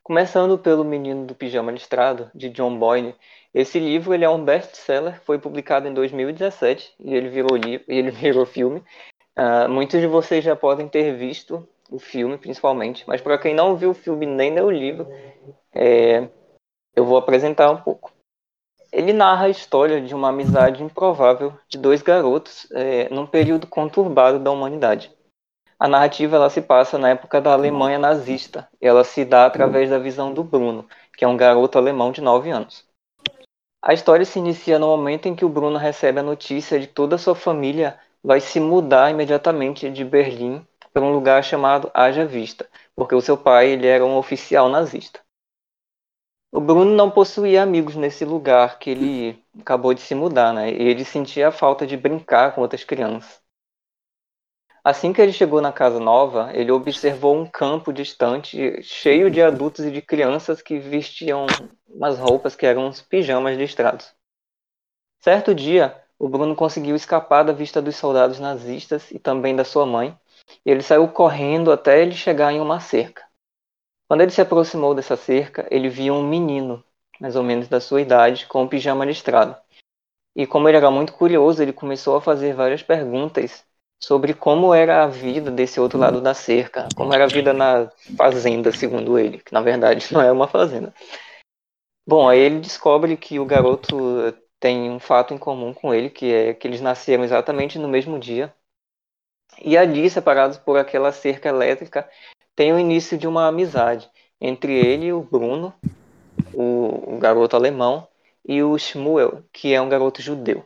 Começando 0.03 0.57
pelo 0.57 0.85
Menino 0.85 1.27
do 1.27 1.35
Pijama 1.35 1.73
Listrado, 1.73 2.31
de 2.33 2.49
John 2.51 2.79
Boyne, 2.79 3.17
esse 3.53 3.81
livro 3.81 4.15
ele 4.15 4.25
é 4.25 4.29
um 4.29 4.45
best-seller, 4.45 5.21
foi 5.23 5.39
publicado 5.39 5.89
em 5.89 5.95
2017 5.95 6.95
e 7.01 7.15
ele 7.15 7.29
virou, 7.29 7.57
livro, 7.57 7.85
ele 7.89 8.11
virou 8.13 8.47
filme. 8.47 8.83
Uh, 9.37 9.69
muitos 9.69 10.01
de 10.01 10.07
vocês 10.07 10.45
já 10.45 10.55
podem 10.55 10.89
ter 10.89 11.17
visto 11.17 11.67
o 11.91 11.99
filme, 11.99 12.39
principalmente, 12.39 13.05
mas 13.07 13.21
para 13.21 13.39
quem 13.39 13.55
não 13.55 13.77
viu 13.77 13.91
o 13.91 13.95
filme 13.95 14.25
nem 14.25 14.55
leu 14.55 14.67
o 14.67 14.71
livro, 14.71 15.09
é, 15.75 16.29
eu 16.95 17.05
vou 17.05 17.17
apresentar 17.17 17.71
um 17.71 17.81
pouco. 17.81 18.14
Ele 18.95 19.13
narra 19.13 19.47
a 19.47 19.49
história 19.49 20.01
de 20.01 20.15
uma 20.15 20.29
amizade 20.29 20.81
improvável 20.81 21.53
de 21.69 21.77
dois 21.77 22.01
garotos 22.01 22.69
é, 22.71 23.09
num 23.13 23.27
período 23.27 23.67
conturbado 23.67 24.39
da 24.39 24.53
humanidade. 24.53 25.11
A 25.77 25.89
narrativa 25.89 26.37
ela 26.37 26.49
se 26.49 26.63
passa 26.63 26.97
na 26.97 27.09
época 27.09 27.41
da 27.41 27.53
Alemanha 27.53 27.99
nazista. 27.99 28.69
Ela 28.81 29.03
se 29.03 29.25
dá 29.25 29.47
através 29.47 29.91
da 29.91 29.99
visão 29.99 30.33
do 30.33 30.45
Bruno, 30.45 30.87
que 31.17 31.25
é 31.25 31.29
um 31.29 31.37
garoto 31.37 31.77
alemão 31.77 32.13
de 32.13 32.21
9 32.21 32.51
anos. 32.51 32.85
A 33.83 33.93
história 33.93 34.25
se 34.25 34.39
inicia 34.39 34.79
no 34.79 34.87
momento 34.87 35.27
em 35.27 35.35
que 35.35 35.45
o 35.45 35.49
Bruno 35.49 35.77
recebe 35.77 36.21
a 36.21 36.23
notícia 36.23 36.79
de 36.79 36.87
que 36.87 36.95
toda 36.95 37.17
a 37.17 37.19
sua 37.19 37.35
família 37.35 37.99
vai 38.23 38.41
se 38.41 38.61
mudar 38.61 39.11
imediatamente 39.11 39.91
de 39.91 40.05
Berlim 40.05 40.65
para 40.93 41.03
um 41.03 41.13
lugar 41.13 41.43
chamado 41.43 41.91
Haja 41.93 42.25
Vista, 42.25 42.65
porque 42.95 43.17
o 43.17 43.21
seu 43.21 43.37
pai 43.37 43.71
ele 43.71 43.89
era 43.89 44.07
um 44.07 44.17
oficial 44.17 44.69
nazista. 44.69 45.24
O 46.57 46.61
Bruno 46.61 46.95
não 46.95 47.11
possuía 47.11 47.65
amigos 47.65 47.97
nesse 47.97 48.25
lugar 48.25 48.79
que 48.79 48.89
ele 48.89 49.45
acabou 49.59 49.93
de 49.93 50.01
se 50.01 50.15
mudar, 50.15 50.53
né? 50.55 50.71
E 50.71 50.83
ele 50.89 51.05
sentia 51.05 51.49
a 51.49 51.51
falta 51.51 51.85
de 51.85 51.97
brincar 51.97 52.55
com 52.55 52.61
outras 52.61 52.85
crianças. 52.85 53.43
Assim 54.85 55.13
que 55.13 55.21
ele 55.21 55.33
chegou 55.33 55.61
na 55.61 55.73
casa 55.73 55.99
nova, 55.99 56.53
ele 56.55 56.71
observou 56.71 57.37
um 57.37 57.45
campo 57.45 57.93
distante 57.93 58.81
cheio 58.85 59.33
de 59.33 59.43
adultos 59.43 59.85
e 59.85 59.91
de 59.91 60.01
crianças 60.01 60.63
que 60.63 60.79
vestiam 60.79 61.47
umas 61.89 62.21
roupas 62.21 62.55
que 62.55 62.65
eram 62.65 62.87
uns 62.87 63.03
pijamas 63.03 63.59
listrados. 63.59 64.15
Certo 65.19 65.53
dia, 65.53 66.01
o 66.17 66.29
Bruno 66.29 66.55
conseguiu 66.55 66.95
escapar 66.95 67.43
da 67.43 67.53
vista 67.53 67.83
dos 67.83 67.97
soldados 67.97 68.39
nazistas 68.39 69.11
e 69.11 69.19
também 69.19 69.57
da 69.57 69.65
sua 69.65 69.85
mãe, 69.85 70.17
e 70.65 70.71
ele 70.71 70.83
saiu 70.83 71.09
correndo 71.09 71.73
até 71.73 72.01
ele 72.01 72.15
chegar 72.15 72.53
em 72.53 72.61
uma 72.61 72.79
cerca. 72.79 73.25
Quando 74.09 74.21
ele 74.21 74.31
se 74.31 74.41
aproximou 74.41 74.95
dessa 74.95 75.17
cerca, 75.17 75.67
ele 75.71 75.89
viu 75.89 76.15
um 76.15 76.27
menino, 76.27 76.85
mais 77.21 77.37
ou 77.37 77.43
menos 77.43 77.69
da 77.69 77.81
sua 77.81 78.03
idade, 78.03 78.47
com 78.47 78.63
um 78.63 78.69
pijama 78.69 79.05
listrado. 79.05 79.57
E 80.37 80.47
como 80.47 80.69
ele 80.69 80.77
era 80.77 80.91
muito 80.91 81.13
curioso, 81.13 81.63
ele 81.63 81.73
começou 81.73 82.17
a 82.17 82.21
fazer 82.21 82.55
várias 82.55 82.83
perguntas 82.83 83.65
sobre 84.03 84.35
como 84.35 84.75
era 84.75 85.05
a 85.05 85.07
vida 85.07 85.51
desse 85.51 85.81
outro 85.81 85.99
lado 85.99 86.21
da 86.21 86.35
cerca, 86.35 86.91
como 86.95 87.15
era 87.15 87.25
a 87.25 87.29
vida 87.29 87.53
na 87.53 87.91
fazenda, 88.17 88.71
segundo 88.73 89.19
ele, 89.19 89.39
que 89.39 89.53
na 89.53 89.63
verdade 89.63 90.09
não 90.13 90.21
é 90.21 90.31
uma 90.31 90.49
fazenda. 90.49 90.93
Bom, 92.07 92.29
aí 92.29 92.39
ele 92.39 92.61
descobre 92.61 93.17
que 93.17 93.39
o 93.39 93.47
garoto 93.47 93.97
tem 94.61 94.91
um 94.91 94.99
fato 94.99 95.33
em 95.33 95.39
comum 95.39 95.73
com 95.73 95.95
ele, 95.95 96.11
que 96.11 96.31
é 96.33 96.53
que 96.53 96.69
eles 96.69 96.81
nasceram 96.81 97.25
exatamente 97.25 97.79
no 97.79 97.89
mesmo 97.89 98.19
dia. 98.19 98.55
E 99.63 99.77
ali, 99.77 100.11
separados 100.11 100.59
por 100.59 100.77
aquela 100.77 101.13
cerca 101.13 101.49
elétrica, 101.49 102.11
tem 102.55 102.73
o 102.73 102.79
início 102.79 103.19
de 103.19 103.27
uma 103.27 103.47
amizade 103.47 104.09
entre 104.41 104.73
ele 104.73 105.13
o 105.13 105.23
Bruno, 105.23 105.73
o, 106.53 107.15
o 107.15 107.19
garoto 107.19 107.57
alemão, 107.57 108.07
e 108.47 108.63
o 108.63 108.77
Shmuel, 108.79 109.43
que 109.53 109.73
é 109.73 109.81
um 109.81 109.89
garoto 109.89 110.21
judeu. 110.21 110.65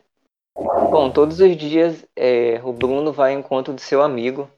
Bom, 0.55 1.09
todos 1.09 1.39
os 1.39 1.55
dias 1.55 2.05
é, 2.15 2.59
o 2.63 2.73
Bruno 2.73 3.13
vai 3.13 3.33
ao 3.33 3.39
encontro 3.39 3.73
do 3.73 3.79
seu 3.79 4.01
amigo 4.01 4.49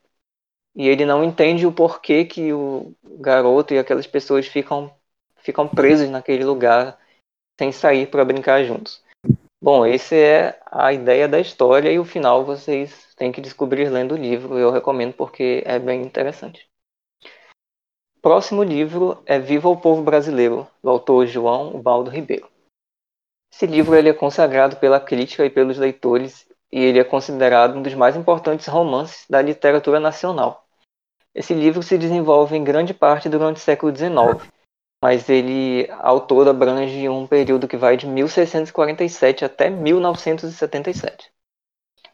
e 0.76 0.88
ele 0.88 1.06
não 1.06 1.24
entende 1.24 1.68
o 1.68 1.72
porquê 1.72 2.26
que 2.26 2.52
o 2.52 2.94
garoto 3.20 3.74
e 3.74 3.78
aquelas 3.78 4.08
pessoas 4.08 4.48
ficam 4.48 4.92
ficam 5.38 5.68
presos 5.68 6.10
naquele 6.10 6.44
lugar 6.44 6.98
sem 7.60 7.72
sair 7.72 8.08
para 8.08 8.26
brincar 8.26 8.64
juntos. 8.64 9.04
Bom, 9.62 9.86
essa 9.86 10.16
é 10.16 10.60
a 10.72 10.92
ideia 10.94 11.28
da 11.28 11.40
história 11.40 11.92
e 11.92 12.00
o 12.00 12.06
final 12.06 12.44
vocês 12.44 13.14
têm 13.16 13.32
que 13.32 13.42
descobrir 13.42 13.90
lendo 13.90 14.14
o 14.14 14.18
livro. 14.18 14.58
Eu 14.58 14.72
recomendo 14.72 15.14
porque 15.14 15.62
é 15.66 15.78
bem 15.78 16.02
interessante. 16.02 16.71
Próximo 18.22 18.62
livro 18.62 19.20
é 19.26 19.40
Viva 19.40 19.68
o 19.68 19.76
Povo 19.76 20.04
Brasileiro, 20.04 20.68
do 20.84 20.92
autor 20.92 21.26
João 21.26 21.82
Baldo 21.82 22.12
Ribeiro. 22.12 22.48
Esse 23.52 23.66
livro 23.66 23.96
ele 23.96 24.10
é 24.10 24.14
consagrado 24.14 24.76
pela 24.76 25.00
crítica 25.00 25.44
e 25.44 25.50
pelos 25.50 25.80
leitores 25.80 26.48
e 26.72 26.80
ele 26.80 27.00
é 27.00 27.04
considerado 27.04 27.76
um 27.76 27.82
dos 27.82 27.96
mais 27.96 28.16
importantes 28.16 28.68
romances 28.68 29.26
da 29.28 29.42
literatura 29.42 30.00
nacional. 30.00 30.68
Esse 31.34 31.56
livro 31.56 31.82
se 31.82 31.98
desenvolve 31.98 32.56
em 32.56 32.64
grande 32.64 32.94
parte 32.94 33.28
durante 33.28 33.58
o 33.58 33.60
século 33.60 33.96
XIX, 33.96 34.48
mas 35.04 35.28
ele, 35.28 35.90
todo, 36.28 36.52
abrange 36.52 37.10
um 37.10 37.26
período 37.26 37.68
que 37.68 37.76
vai 37.76 37.98
de 37.98 38.06
1647 38.06 39.46
até 39.46 39.68
1977. 39.68 41.32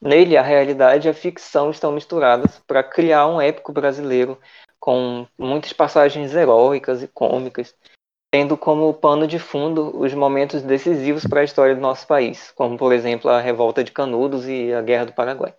Nele, 0.01 0.37
a 0.37 0.41
realidade 0.41 1.09
e 1.09 1.11
a 1.11 1.13
ficção 1.13 1.69
estão 1.69 1.91
misturadas 1.91 2.59
para 2.65 2.81
criar 2.81 3.27
um 3.27 3.41
épico 3.41 3.73
brasileiro 3.73 4.39
com 4.79 5.27
muitas 5.37 5.73
passagens 5.73 6.33
heróicas 6.33 7.03
e 7.03 7.07
cômicas, 7.07 7.75
tendo 8.31 8.57
como 8.57 8.93
pano 8.93 9.27
de 9.27 9.39
fundo 9.39 9.97
os 9.99 10.13
momentos 10.13 10.61
decisivos 10.61 11.25
para 11.25 11.41
a 11.41 11.43
história 11.43 11.75
do 11.75 11.81
nosso 11.81 12.05
país, 12.05 12.51
como, 12.51 12.77
por 12.77 12.93
exemplo, 12.93 13.29
a 13.29 13.39
Revolta 13.39 13.83
de 13.83 13.91
Canudos 13.91 14.47
e 14.47 14.73
a 14.73 14.81
Guerra 14.81 15.05
do 15.05 15.13
Paraguai. 15.13 15.55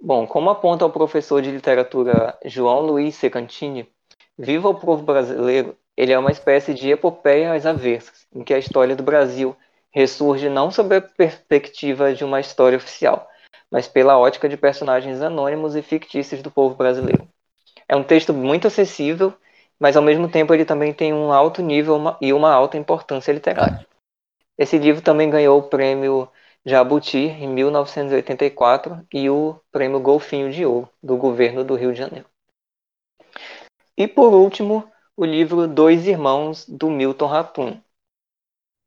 Bom, 0.00 0.26
como 0.26 0.50
aponta 0.50 0.84
o 0.84 0.90
professor 0.90 1.42
de 1.42 1.50
literatura 1.50 2.38
João 2.44 2.80
Luiz 2.80 3.14
Secantini, 3.14 3.90
Viva 4.38 4.68
o 4.68 4.74
Povo 4.74 5.02
Brasileiro, 5.02 5.74
ele 5.96 6.12
é 6.12 6.18
uma 6.18 6.30
espécie 6.30 6.74
de 6.74 6.90
epopeia 6.90 7.54
às 7.54 7.64
avessas, 7.64 8.26
em 8.30 8.44
que 8.44 8.52
a 8.52 8.58
história 8.58 8.94
do 8.94 9.02
Brasil 9.02 9.56
ressurge 9.90 10.50
não 10.50 10.70
sob 10.70 10.94
a 10.94 11.00
perspectiva 11.00 12.12
de 12.12 12.22
uma 12.22 12.38
história 12.38 12.76
oficial, 12.76 13.26
mas 13.70 13.88
pela 13.88 14.18
ótica 14.18 14.46
de 14.46 14.58
personagens 14.58 15.22
anônimos 15.22 15.74
e 15.74 15.80
fictícios 15.80 16.42
do 16.42 16.50
povo 16.50 16.74
brasileiro. 16.74 17.26
É 17.88 17.94
um 17.94 18.02
texto 18.02 18.34
muito 18.34 18.66
acessível, 18.66 19.32
mas 19.78 19.96
ao 19.96 20.02
mesmo 20.02 20.28
tempo 20.28 20.52
ele 20.52 20.64
também 20.64 20.92
tem 20.92 21.12
um 21.12 21.32
alto 21.32 21.62
nível 21.62 21.98
e 22.20 22.32
uma 22.32 22.52
alta 22.52 22.76
importância 22.76 23.32
literária. 23.32 23.86
Esse 24.58 24.78
livro 24.78 25.02
também 25.02 25.30
ganhou 25.30 25.58
o 25.58 25.68
prêmio 25.68 26.28
Jabuti 26.64 27.18
em 27.18 27.46
1984 27.46 29.06
e 29.12 29.30
o 29.30 29.60
prêmio 29.70 30.00
Golfinho 30.00 30.50
de 30.50 30.64
Ouro 30.64 30.88
do 31.02 31.16
governo 31.16 31.62
do 31.62 31.76
Rio 31.76 31.92
de 31.92 31.98
Janeiro. 31.98 32.26
E 33.96 34.08
por 34.08 34.32
último, 34.32 34.90
o 35.16 35.24
livro 35.24 35.68
Dois 35.68 36.06
Irmãos, 36.06 36.66
do 36.68 36.90
Milton 36.90 37.26
Ratum. 37.26 37.80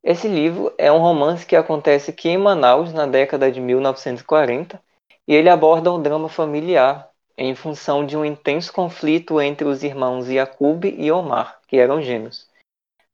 Esse 0.04 0.28
livro 0.28 0.74
é 0.78 0.92
um 0.92 1.00
romance 1.00 1.46
que 1.46 1.56
acontece 1.56 2.12
aqui 2.12 2.30
em 2.30 2.38
Manaus 2.38 2.94
na 2.94 3.06
década 3.06 3.52
de 3.52 3.60
1940 3.60 4.82
e 5.28 5.34
ele 5.34 5.50
aborda 5.50 5.92
um 5.92 6.02
drama 6.02 6.30
familiar 6.30 7.09
em 7.40 7.56
função 7.56 8.06
de 8.06 8.18
um 8.18 8.26
intenso 8.26 8.72
conflito 8.74 9.40
entre 9.40 9.66
os 9.66 9.82
irmãos 9.82 10.28
Yakub 10.28 10.84
e 10.84 11.10
Omar, 11.10 11.58
que 11.68 11.78
eram 11.78 12.02
gêmeos. 12.02 12.46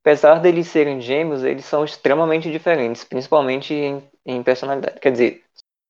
Apesar 0.01 0.39
deles 0.39 0.67
serem 0.67 0.99
gêmeos, 0.99 1.43
eles 1.43 1.65
são 1.65 1.85
extremamente 1.85 2.51
diferentes, 2.51 3.03
principalmente 3.03 3.73
em, 3.73 4.03
em 4.25 4.41
personalidade. 4.41 4.99
Quer 4.99 5.11
dizer, 5.11 5.43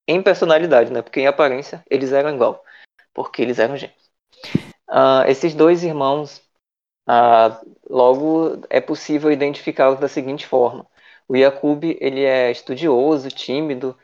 em 0.05 0.21
personalidade, 0.21 0.91
né? 0.91 1.01
Porque 1.01 1.21
em 1.21 1.27
aparência 1.27 1.81
eles 1.89 2.11
eram 2.11 2.35
igual, 2.35 2.61
porque 3.13 3.41
eles 3.41 3.57
eram 3.57 3.77
gêmeos. 3.77 4.05
Uh, 4.89 5.23
esses 5.27 5.55
dois 5.55 5.83
irmãos, 5.83 6.41
uh, 7.07 7.73
logo 7.89 8.61
é 8.69 8.81
possível 8.81 9.31
identificá-los 9.31 9.99
da 9.99 10.09
seguinte 10.09 10.45
forma: 10.45 10.85
o 11.25 11.37
Yakub 11.37 11.85
ele 12.01 12.23
é 12.25 12.51
estudioso, 12.51 13.29
tímido, 13.29 13.97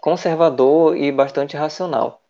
conservador 0.00 0.96
e 0.96 1.12
bastante 1.12 1.54
racional. 1.54 2.22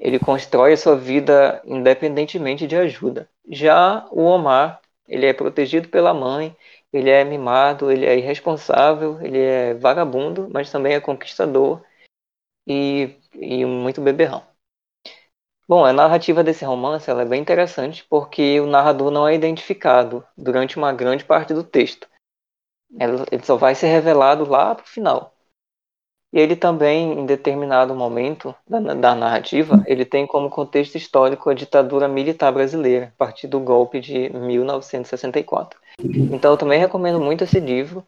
Ele 0.00 0.18
constrói 0.18 0.72
a 0.72 0.76
sua 0.78 0.96
vida 0.96 1.60
independentemente 1.64 2.66
de 2.66 2.74
ajuda. 2.74 3.28
Já 3.46 4.08
o 4.10 4.22
Omar, 4.22 4.80
ele 5.06 5.26
é 5.26 5.32
protegido 5.34 5.88
pela 5.88 6.14
mãe, 6.14 6.56
ele 6.90 7.10
é 7.10 7.22
mimado, 7.22 7.92
ele 7.92 8.06
é 8.06 8.16
irresponsável, 8.16 9.20
ele 9.20 9.38
é 9.38 9.74
vagabundo, 9.74 10.48
mas 10.50 10.72
também 10.72 10.94
é 10.94 11.00
conquistador 11.00 11.82
e, 12.66 13.14
e 13.34 13.64
muito 13.66 14.00
beberrão. 14.00 14.42
Bom, 15.68 15.84
a 15.84 15.92
narrativa 15.92 16.42
desse 16.42 16.64
romance 16.64 17.08
é 17.08 17.24
bem 17.24 17.40
interessante 17.40 18.04
porque 18.08 18.58
o 18.58 18.66
narrador 18.66 19.10
não 19.10 19.28
é 19.28 19.34
identificado 19.34 20.26
durante 20.36 20.78
uma 20.78 20.92
grande 20.92 21.24
parte 21.24 21.52
do 21.52 21.62
texto. 21.62 22.08
Ele 23.30 23.44
só 23.44 23.56
vai 23.56 23.74
ser 23.74 23.86
revelado 23.88 24.48
lá 24.48 24.74
para 24.74 24.84
o 24.84 24.88
final. 24.88 25.36
E 26.32 26.38
ele 26.38 26.54
também, 26.54 27.18
em 27.18 27.26
determinado 27.26 27.94
momento 27.94 28.54
da, 28.68 28.78
da, 28.94 29.14
narrativa, 29.14 29.82
ele 29.86 30.04
tem 30.04 30.26
como 30.26 30.48
contexto 30.48 30.94
histórico 30.96 31.50
a 31.50 31.54
ditadura 31.54 32.06
militar 32.06 32.52
brasileira, 32.52 33.06
a 33.06 33.18
partir 33.18 33.48
do 33.48 33.58
golpe 33.58 34.00
de 34.00 34.30
1964. 34.30 35.78
Então 35.98 36.52
eu 36.52 36.56
também 36.56 36.78
recomendo 36.78 37.20
muito 37.20 37.42
esse 37.42 37.58
livro, 37.58 38.06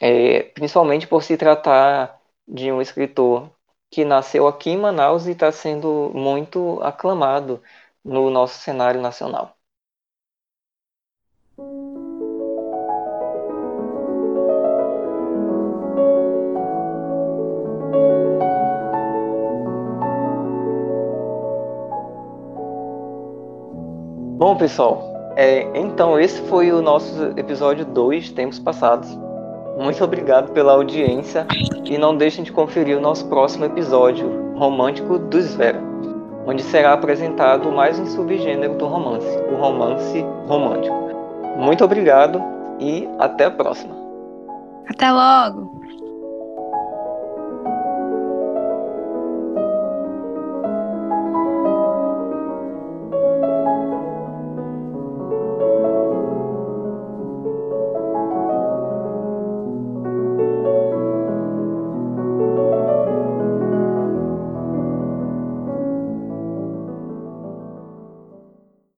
é, 0.00 0.44
principalmente 0.44 1.06
por 1.06 1.22
se 1.22 1.36
tratar 1.36 2.18
de 2.48 2.72
um 2.72 2.80
escritor 2.80 3.50
que 3.90 4.04
nasceu 4.04 4.46
aqui 4.46 4.70
em 4.70 4.78
Manaus 4.78 5.26
e 5.26 5.32
está 5.32 5.52
sendo 5.52 6.10
muito 6.14 6.80
aclamado 6.82 7.62
no 8.04 8.30
nosso 8.30 8.58
cenário 8.58 9.00
nacional. 9.00 9.54
Bom, 24.46 24.54
pessoal, 24.54 25.34
é, 25.34 25.66
então 25.74 26.20
esse 26.20 26.40
foi 26.42 26.70
o 26.70 26.80
nosso 26.80 27.32
episódio 27.36 27.84
2, 27.84 28.30
Tempos 28.30 28.60
Passados. 28.60 29.18
Muito 29.76 30.04
obrigado 30.04 30.52
pela 30.52 30.74
audiência 30.74 31.44
e 31.84 31.98
não 31.98 32.16
deixem 32.16 32.44
de 32.44 32.52
conferir 32.52 32.96
o 32.96 33.00
nosso 33.00 33.26
próximo 33.26 33.64
episódio, 33.64 34.54
Romântico 34.54 35.18
do 35.18 35.36
Svera, 35.40 35.82
onde 36.46 36.62
será 36.62 36.92
apresentado 36.92 37.72
mais 37.72 37.98
um 37.98 38.06
subgênero 38.06 38.76
do 38.76 38.86
romance, 38.86 39.36
o 39.50 39.56
romance 39.56 40.24
romântico. 40.46 40.96
Muito 41.56 41.84
obrigado 41.84 42.40
e 42.78 43.08
até 43.18 43.46
a 43.46 43.50
próxima. 43.50 43.96
Até 44.88 45.10
logo! 45.10 45.75